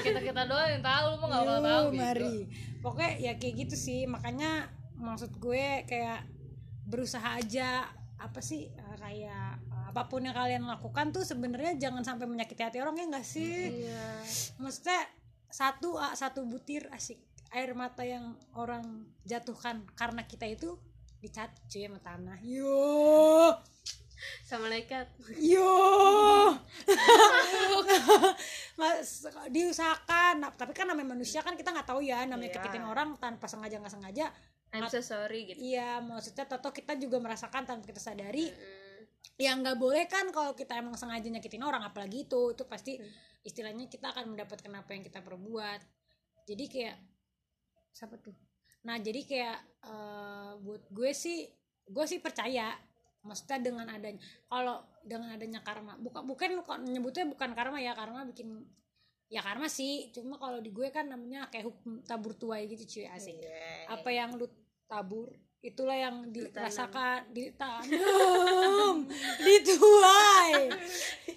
kita 0.06 0.20
kita 0.22 0.42
doang 0.46 0.68
yang 0.70 0.82
tahu 0.82 1.04
lu 1.10 1.16
mah 1.18 1.26
nggak 1.28 1.42
bakal 1.42 1.60
tahu 1.60 1.82
Yuh, 1.82 1.90
gitu. 1.90 1.98
mari 1.98 2.34
pokoknya 2.78 3.10
ya 3.18 3.32
kayak 3.34 3.54
gitu 3.66 3.74
sih. 3.76 4.00
Makanya 4.06 4.70
maksud 4.94 5.34
gue 5.36 5.82
kayak 5.86 6.22
berusaha 6.86 7.34
aja 7.34 7.90
apa 8.14 8.38
sih 8.38 8.70
eh, 8.70 8.96
kayak 8.98 9.26
eh, 9.26 9.51
apa 9.92 10.08
pun 10.08 10.24
yang 10.24 10.32
kalian 10.32 10.64
lakukan 10.64 11.12
tuh 11.12 11.20
sebenarnya 11.20 11.76
jangan 11.76 12.00
sampai 12.00 12.24
menyakiti 12.24 12.64
hati 12.64 12.80
orang 12.80 12.96
ya 12.96 13.04
enggak 13.12 13.28
sih? 13.28 13.84
Iya. 13.84 14.24
Maksudnya 14.56 15.04
satu 15.52 16.00
satu 16.16 16.48
butir 16.48 16.88
asik 16.96 17.20
air 17.52 17.76
mata 17.76 18.00
yang 18.00 18.32
orang 18.56 19.04
jatuhkan 19.28 19.84
karena 19.92 20.24
kita 20.24 20.48
itu 20.48 20.80
dicat 21.20 21.52
cuy 21.68 21.84
sama 21.84 22.00
tanah. 22.00 22.40
Yo. 22.40 23.52
Sama 24.48 24.72
malaikat 24.72 25.12
yo. 25.36 25.76
Mas, 28.80 29.28
diusahakan. 29.52 30.40
Nah, 30.40 30.50
tapi 30.56 30.72
kan 30.72 30.88
namanya 30.88 31.12
manusia 31.12 31.44
kan 31.44 31.52
kita 31.52 31.68
nggak 31.68 31.92
tahu 31.92 32.00
ya 32.00 32.24
namanya 32.24 32.48
Iya. 32.48 32.56
kekitin 32.64 32.88
orang 32.88 33.20
tanpa 33.20 33.44
sengaja 33.44 33.76
nggak 33.76 33.92
sengaja. 33.92 34.32
I'm 34.72 34.88
so 34.88 35.04
sorry 35.04 35.52
gitu. 35.52 35.60
Iya 35.60 36.00
maksudnya 36.00 36.48
toto 36.48 36.72
kita 36.72 36.96
juga 36.96 37.20
merasakan 37.20 37.68
tanpa 37.68 37.84
kita 37.84 38.00
sadari. 38.00 38.48
Mm. 38.48 38.81
Yang 39.36 39.60
nggak 39.60 39.74
boleh 39.76 40.04
kan 40.06 40.28
kalau 40.30 40.52
kita 40.52 40.76
emang 40.76 40.94
sengaja 40.94 41.26
nyakitin 41.26 41.62
orang 41.62 41.82
apalagi 41.82 42.26
itu 42.26 42.52
itu 42.52 42.64
pasti 42.64 42.98
Hmm. 42.98 43.08
istilahnya 43.42 43.86
kita 43.86 44.10
akan 44.10 44.34
mendapatkan 44.34 44.70
apa 44.70 44.90
yang 44.92 45.02
kita 45.02 45.18
perbuat 45.18 45.80
jadi 46.44 46.64
kayak 46.66 46.96
siapa 47.90 48.16
tuh 48.16 48.34
nah 48.82 48.98
jadi 48.98 49.20
kayak 49.22 49.58
eh, 49.82 50.52
buat 50.58 50.82
gue 50.88 51.10
sih 51.12 51.46
gue 51.84 52.04
sih 52.04 52.18
percaya 52.18 52.70
maksudnya 53.22 53.58
dengan 53.62 53.86
adanya 53.86 54.18
kalau 54.46 54.82
dengan 55.02 55.30
adanya 55.30 55.62
karma 55.62 55.94
bukan 55.96 56.22
bukan 56.22 56.48
kok 56.60 56.78
nyebutnya 56.82 57.26
bukan 57.26 57.50
karma 57.54 57.78
ya 57.78 57.94
karma 57.94 58.26
bikin 58.26 58.62
ya 59.26 59.38
karma 59.40 59.66
sih 59.66 60.10
cuma 60.10 60.36
kalau 60.36 60.58
di 60.58 60.70
gue 60.70 60.90
kan 60.90 61.06
namanya 61.06 61.46
kayak 61.46 61.66
hukum 61.66 62.02
tabur 62.02 62.34
tuai 62.34 62.66
gitu 62.66 62.82
cuy 62.84 63.06
asik 63.08 63.38
Iya. 63.38 63.90
apa 63.90 64.10
yang 64.10 64.34
lu 64.34 64.46
tabur 64.84 65.30
itulah 65.62 65.94
yang 65.94 66.26
dirasakan 66.34 67.30
ditanam 67.30 69.06
dituai. 69.46 70.74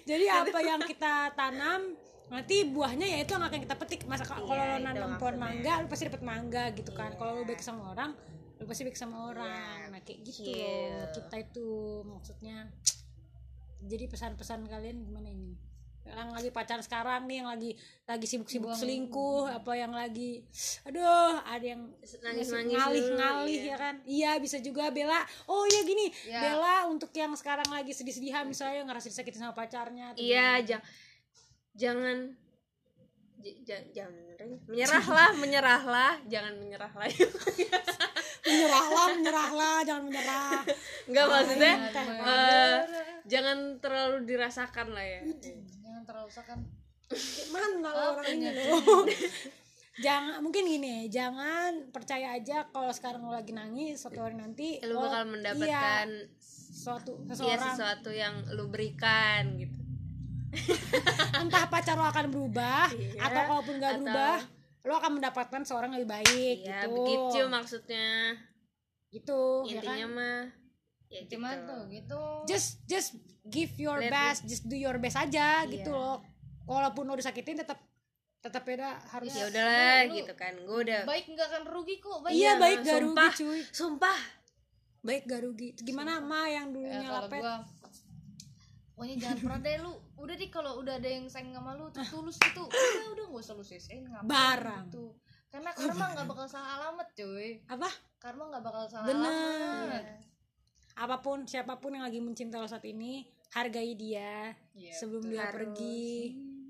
Jadi 0.02 0.24
apa 0.26 0.58
yang 0.58 0.82
kita 0.82 1.30
tanam 1.38 1.94
nanti 2.26 2.66
buahnya 2.66 3.06
ya 3.06 3.18
itu 3.22 3.38
yang 3.38 3.46
akan 3.46 3.60
kita 3.62 3.76
petik. 3.78 4.02
Masa 4.10 4.26
kalau 4.26 4.50
Iya, 4.50 4.82
lo 4.82 4.82
nanam 4.82 5.14
pohon 5.14 5.38
mangga 5.38 5.78
lu 5.78 5.86
pasti 5.86 6.10
dapet 6.10 6.26
mangga 6.26 6.74
gitu 6.74 6.90
kan. 6.90 7.14
Iya. 7.14 7.18
kalau 7.22 7.30
lu 7.38 7.42
baik 7.46 7.62
sama 7.62 7.94
orang 7.94 8.18
lu 8.58 8.64
pasti 8.66 8.82
baik 8.82 8.98
sama 8.98 9.30
orang. 9.30 9.86
Iya, 9.86 9.90
nah 9.94 10.00
kayak 10.02 10.18
gitu. 10.26 10.50
Kita 11.14 11.36
itu 11.38 11.68
maksudnya 12.02 12.66
jadi 13.90 14.10
pesan-pesan 14.10 14.66
kalian 14.66 15.06
gimana 15.06 15.30
ini 15.30 15.54
yang 16.08 16.30
lagi 16.30 16.48
pacaran 16.48 16.80
sekarang 16.80 17.24
nih 17.24 17.36
yang 17.38 17.48
lagi 17.48 17.70
lagi 18.04 18.24
sibuk-sibuk 18.24 18.70
selingkuh 18.72 19.44
apa 19.48 19.72
yang 19.74 19.90
lagi 19.90 20.46
aduh 20.82 21.02
ada 21.42 21.66
yang 21.66 21.82
Nangis-nangis 22.22 22.72
ngalih-ngalih 22.72 23.18
dulu, 23.56 23.68
ya 23.68 23.76
kan? 23.76 23.94
Iya 24.02 24.30
bisa 24.36 24.56
juga 24.58 24.88
Bella. 24.88 25.20
Oh 25.44 25.66
iya 25.66 25.82
gini 25.82 26.06
Ya. 26.24 26.40
Bella 26.40 26.86
untuk 26.86 27.10
yang 27.12 27.32
sekarang 27.32 27.66
lagi 27.66 27.90
sedih-sedihan 27.90 28.44
misalnya 28.44 28.82
ngerasa 28.82 29.06
disakitin 29.06 29.42
sama 29.42 29.52
pacarnya 29.52 30.14
iya 30.14 30.56
gimana. 30.56 30.68
ja- 30.72 30.84
jangan 31.76 32.16
j- 33.38 33.58
ja- 33.62 33.86
jangan 33.92 34.14
menyerahlah 34.66 35.30
menyerahlah 35.42 36.12
jangan 36.24 36.52
menyerah 36.56 36.92
lagi 36.92 37.18
menyerahlah 38.46 39.06
menyerahlah 39.12 39.76
jangan 39.82 40.02
menyerah. 40.04 40.62
Nggak 41.06 41.24
maksudnya 41.26 41.72
eh, 42.22 42.76
jangan 43.24 43.58
terlalu 43.78 44.22
dirasakan 44.24 44.86
lah 44.92 45.02
ya. 45.04 45.20
Jangan 45.26 45.62
terlalu 46.06 46.30
kan 46.32 46.58
mana 47.50 47.66
lo 47.84 48.02
orang 48.14 48.26
ini? 48.32 48.46
Lo 48.70 49.04
jangan 50.04 50.44
mungkin 50.44 50.68
gini 50.68 51.08
jangan 51.08 51.88
percaya 51.88 52.36
aja 52.36 52.68
kalau 52.68 52.92
sekarang 52.92 53.24
lo 53.24 53.32
lagi 53.32 53.50
nangis 53.50 53.96
suatu 53.96 54.20
hari 54.20 54.36
nanti 54.36 54.76
lu 54.84 54.92
lo- 54.92 55.08
bakal 55.08 55.24
iya, 55.24 55.32
mendapatkan 55.32 56.08
suatu 56.76 57.12
ya 57.24 57.32
seseorang. 57.32 57.72
sesuatu 57.72 58.10
yang 58.12 58.34
lu 58.52 58.68
berikan 58.68 59.56
gitu. 59.56 59.78
Entah 61.40 61.66
pacar 61.66 61.96
lo 61.96 62.04
akan 62.04 62.26
berubah 62.28 62.88
Iya, 62.92 63.20
atau 63.20 63.42
kalaupun 63.46 63.74
gak 63.76 63.88
atau- 63.88 64.00
berubah 64.02 64.36
lo 64.86 64.92
akan 64.94 65.12
mendapatkan 65.18 65.62
seorang 65.64 65.90
yang 65.90 66.00
lebih 66.00 66.12
baik 66.14 66.58
ya 66.62 66.80
gitu. 66.84 66.94
begitu 66.94 67.40
maksudnya. 67.48 68.36
Gitu 69.08 69.40
ya 69.66 69.80
kan? 69.80 69.96
intinya 69.96 70.08
mah 70.12 70.40
ya 71.08 71.20
gitu. 71.20 71.28
cuman 71.32 71.56
tuh 71.62 71.80
gitu. 71.88 72.20
Just 72.46 72.68
just 72.84 73.14
give 73.44 73.70
your 73.76 73.96
Let 73.96 74.10
best 74.10 74.40
just 74.44 74.64
do 74.64 74.74
your 74.74 74.96
best 74.96 75.14
aja 75.14 75.62
Iya. 75.62 75.70
gitu 75.72 75.90
loh. 75.90 76.18
Walaupun 76.64 77.04
lo 77.04 77.14
disakitin 77.14 77.56
tetap 77.56 77.78
tetap 78.38 78.62
beda 78.62 78.94
harus 79.08 79.30
ya 79.30 79.44
udahlah 79.44 79.74
lu- 80.02 80.08
lu- 80.08 80.16
gitu 80.20 80.34
kan. 80.34 80.54
Gue 80.56 80.78
udah 80.82 81.02
baik 81.02 81.24
nggak 81.28 81.46
akan 81.48 81.62
rugi 81.64 81.96
kok 81.96 82.18
baik 82.20 82.32
iya 82.32 82.42
Iya, 82.48 82.52
baik 82.56 82.78
gak 82.80 82.94
rugi 82.96 83.06
sumpah. 83.08 83.30
cuy. 83.32 83.60
sumpah. 83.70 84.18
Baik 85.00 85.22
gak 85.24 85.40
rugi. 85.40 85.68
Gimana 85.76 86.18
ma 86.18 86.44
yang 86.44 86.66
ya, 86.66 86.72
dulunya 86.72 87.00
kalau 87.04 87.22
lapet? 87.24 87.40
gua 87.40 87.56
pokoknya 88.88 89.14
jangan 89.20 89.38
pernah 89.38 89.58
deh 89.60 89.76
lu 89.78 89.92
udah 90.16 90.34
deh 90.34 90.48
kalau 90.48 90.72
udah 90.80 90.94
ada 90.96 91.04
yang 91.06 91.26
sayang 91.26 91.52
sama 91.52 91.74
lu 91.74 91.86
terus 91.90 92.08
tulus 92.08 92.36
gitu. 92.36 92.64
Udah 92.64 93.08
udah 93.12 93.24
gak 93.28 93.40
usah 93.40 93.54
lu 93.54 93.62
sisain 93.62 94.02
ngapain 94.02 94.26
Barang. 94.26 94.86
gitu. 94.88 95.06
Karena 95.46 95.70
karma 95.72 96.04
nggak 96.12 96.26
bakal 96.26 96.46
salah 96.46 96.70
alamat 96.76 97.08
cuy. 97.12 97.62
Apa? 97.66 97.88
Karma 98.16 98.42
nggak 98.48 98.62
bakal 98.62 98.84
salah 98.86 99.06
Bener. 99.06 99.22
alamat 99.22 100.04
apa 100.96 101.20
pun 101.20 101.44
siapa 101.44 101.76
pun 101.76 101.92
yang 101.92 102.02
lagi 102.02 102.18
mencinta 102.18 102.56
lo 102.56 102.64
saat 102.64 102.84
ini 102.84 103.20
hargai 103.52 103.92
dia 103.92 104.56
Iya, 104.72 104.92
sebelum 104.92 105.22
betul. 105.22 105.32
dia 105.32 105.40
Harus. 105.40 105.54
pergi 105.54 106.08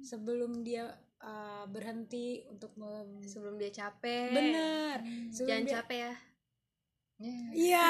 sebelum 0.02 0.52
dia 0.60 0.84
uh, 1.18 1.64
berhenti 1.66 2.26
untuk 2.46 2.74
mem- 2.74 3.22
sebelum 3.22 3.54
dia 3.54 3.70
capek 3.70 4.30
bener 4.30 4.96
sebelum 5.30 5.48
jangan 5.48 5.64
dia 5.64 5.74
capek 5.76 6.00
ya 6.00 6.14
Ya. 7.16 7.32
Iya, 7.48 7.88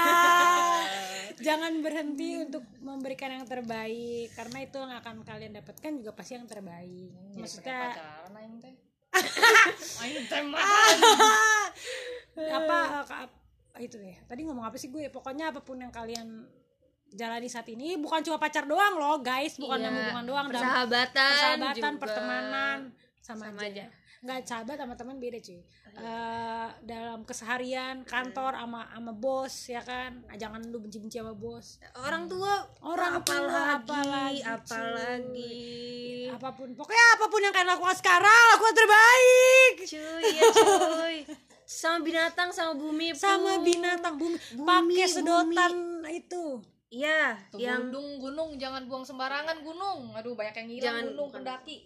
jangan 1.51 1.83
berhenti 1.83 2.39
untuk 2.39 2.63
memberikan 2.79 3.35
yang 3.35 3.43
terbaik 3.43 4.31
karena 4.31 4.63
itu 4.63 4.79
yang 4.79 4.95
akan 4.95 5.27
kalian 5.27 5.51
dapatkan 5.51 5.99
juga 5.99 6.15
pasti 6.15 6.39
yang 6.39 6.47
terbaik. 6.47 7.11
Jadi 7.35 7.43
Maksudnya 7.43 7.75
pacaran 7.91 8.33
aing 8.39 8.57
teh 8.63 8.75
aing 10.07 10.25
teh 10.31 10.43
mah 10.47 10.63
apa 12.39 12.79
eh, 13.03 13.27
itu 13.79 13.97
deh. 13.97 14.17
Tadi 14.23 14.41
ngomong 14.43 14.65
apa 14.65 14.77
sih 14.77 14.89
gue? 14.89 15.09
Pokoknya 15.09 15.49
apa 15.49 15.61
pun 15.61 15.77
yang 15.77 15.91
kalian 15.91 16.45
jalani 17.09 17.47
saat 17.47 17.67
ini 17.67 17.95
bukan 17.95 18.21
cuma 18.21 18.37
pacar 18.37 18.65
doang 18.65 18.95
loh, 18.95 19.21
guys, 19.21 19.57
bukan 19.57 19.79
Iya. 19.79 19.89
hubungan 19.89 20.25
doang, 20.27 20.47
dalam 20.47 20.61
persahabatan 20.61 21.31
persahabatan, 21.31 21.93
juga. 21.93 22.03
pertemanan 22.03 22.79
sama, 23.19 23.45
Sama 23.47 23.61
aja. 23.63 23.71
aja. 23.83 23.87
Nggak 24.17 24.39
sahabat 24.43 24.77
sama 24.77 24.95
teman 24.95 25.17
beda 25.17 25.39
cuy. 25.39 25.61
Eh, 25.95 26.69
dalam 26.83 27.23
keseharian 27.23 28.03
kantor 28.03 28.53
sama 28.55 28.85
sama 28.87 29.13
bos 29.15 29.55
ya 29.67 29.81
kan. 29.81 30.25
Ah, 30.27 30.35
Jangan 30.35 30.67
lu 30.67 30.79
benci-benci 30.79 31.17
sama 31.17 31.33
bos. 31.33 31.79
orang 31.97 32.27
tua 32.27 32.53
Orang 32.83 33.23
tua, 33.23 33.79
apalagi, 33.79 34.41
apalagi 34.41 34.41
apalagi 34.43 35.57
apa 36.29 36.49
pun 36.51 36.69
pokoknya 36.71 37.05
apa 37.15 37.25
pun 37.27 37.41
yang 37.41 37.49
kalian 37.51 37.71
lakukan 37.71 37.97
sekarang 37.97 38.45
lakukan 38.51 38.75
terbaik 38.75 39.75
cuy 39.81 40.25
ya 40.29 40.43
cuy 40.51 41.17
sama 41.67 41.99
binatang 42.07 42.55
sama 42.55 42.79
bumi 42.79 43.11
pun. 43.11 43.21
sama 43.21 43.59
binatang 43.61 44.15
bumi, 44.15 44.39
Bumi, 44.55 44.95
pakai 44.95 45.09
sedotan 45.11 45.75
itu. 46.07 46.63
Iya 46.87 47.35
yang 47.59 47.91
gunung 47.91 48.23
gunung 48.23 48.51
jangan 48.55 48.87
buang 48.87 49.03
sembarangan 49.03 49.59
gunung. 49.67 50.15
Aduh 50.15 50.39
banyak 50.39 50.55
yang 50.55 50.69
hilang 50.71 50.87
Jangan, 50.87 51.05
gunung 51.13 51.29
pendaki 51.35 51.77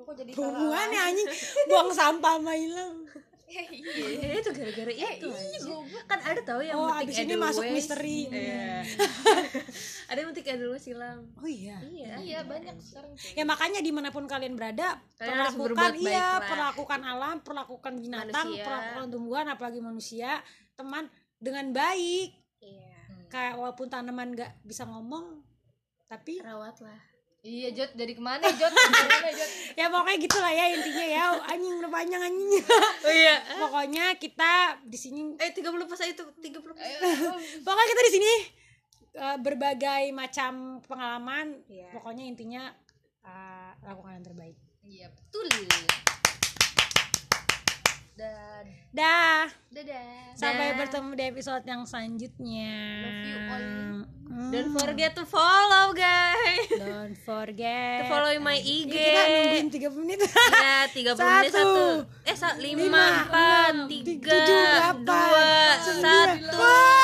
lu 0.00 0.08
kok 0.08 0.16
jadi 0.16 0.32
hubungannya 0.32 1.00
anjing. 1.12 1.28
Buang 1.68 1.92
sampah 1.92 2.40
sama 2.40 2.56
hilang 2.56 3.04
iya 3.50 3.62
Eh, 4.30 4.38
itu 4.38 4.50
gara-gara 4.54 4.92
itu 4.94 5.26
anjing. 5.26 5.82
kan 6.06 6.18
ada 6.22 6.40
tahu 6.46 6.62
yang 6.62 6.78
oh 6.78 6.86
metik 6.94 7.10
abis 7.10 7.16
ini 7.18 7.34
masuk 7.34 7.64
misteri. 7.66 8.18
Iya. 8.30 8.86
ada 10.10 10.18
yang 10.22 10.28
metik 10.30 10.46
Edelweiss 10.46 10.86
hilang 10.86 11.26
oh 11.34 11.50
iya. 11.50 11.82
Iya 11.82 12.14
iya 12.22 12.40
banyak 12.46 12.78
sekarang 12.78 13.10
ya 13.18 13.42
makanya 13.42 13.80
di 13.82 13.90
mana 13.90 14.14
pun 14.14 14.30
kalian 14.30 14.54
berada 14.54 15.02
Kalian 15.18 15.50
perlakukan 15.50 15.92
iya 15.98 16.38
perlakukan 16.38 17.00
alam 17.02 17.36
perlakukan 17.42 17.92
binatang 17.98 18.46
Manusia. 18.54 18.64
perlakukan 18.64 19.06
tumbuhan 19.10 19.46
apalagi 19.50 19.80
manusia 19.82 20.30
teman 20.78 21.10
dengan 21.42 21.74
baik. 21.74 22.30
Iya. 22.62 23.26
Kayak 23.26 23.54
walaupun 23.58 23.90
tanaman 23.90 24.38
nggak 24.38 24.62
bisa 24.62 24.86
ngomong 24.86 25.42
tapi 26.06 26.38
rawatlah 26.42 27.09
iya 27.40 27.68
Jot. 27.72 27.90
Jadi 27.96 28.12
ke 28.16 28.22
mana 28.22 28.44
Jot? 28.52 28.72
Ke 28.72 28.90
mana 28.92 29.30
Jot? 29.32 29.50
Ya 29.80 29.86
pokoknya 29.88 30.18
gitulah 30.20 30.52
ya 30.52 30.64
intinya 30.76 31.06
ya. 31.06 31.24
Anjing 31.48 31.74
udah 31.80 31.92
panjang 31.92 32.22
anjing. 32.22 32.64
Oh 33.06 33.12
iya. 33.12 33.36
Pokoknya 33.56 34.04
kita 34.20 34.80
di 34.84 34.98
sini 34.98 35.20
eh 35.40 35.50
30 35.52 35.64
pas 35.88 36.00
itu 36.04 36.24
30 36.24 36.76
pas. 36.76 36.84
Pokoknya 37.64 37.88
kita 37.88 38.02
di 38.04 38.12
sini 38.12 38.32
eh, 39.16 39.36
berbagai 39.40 40.02
macam 40.12 40.84
pengalaman. 40.84 41.64
Iya. 41.66 41.88
pokoknya 41.96 42.24
intinya 42.28 42.62
eh, 43.24 43.72
lakukan 43.84 44.20
yang 44.20 44.26
terbaik. 44.26 44.56
Iya 44.84 45.06
betul 45.12 45.48
dan 48.20 48.64
dah 48.90 49.48
dadah 49.72 50.34
sampai 50.36 50.76
bertemu 50.76 51.10
di 51.14 51.24
episode 51.24 51.64
yang 51.64 51.88
selanjutnya 51.88 52.74
Love 53.00 53.24
you 53.24 53.38
all. 53.48 53.68
Mm. 54.30 54.50
Don't 54.54 54.74
forget 54.78 55.10
to 55.10 55.26
follow 55.26 55.90
guys. 55.90 56.70
Don't 56.70 57.18
forget. 57.18 58.06
To 58.06 58.14
follow 58.14 58.30
my 58.38 58.54
IG. 58.54 58.86
Ini 58.86 58.94
kita 58.94 59.22
nungguin 59.26 59.68
30 59.90 60.00
menit. 60.06 60.18
Ya, 60.22 60.86
30 60.86 61.18
menit 61.18 61.50
Satu. 61.50 61.58
satu. 61.58 61.86
Eh, 62.22 62.36
sa- 62.38 62.54
lima, 62.54 62.78
Lima, 62.78 63.02
empat, 63.26 63.74
enam, 63.74 63.90
tiga, 63.90 64.30
tujuh, 64.30 64.62
delapan, 64.70 65.74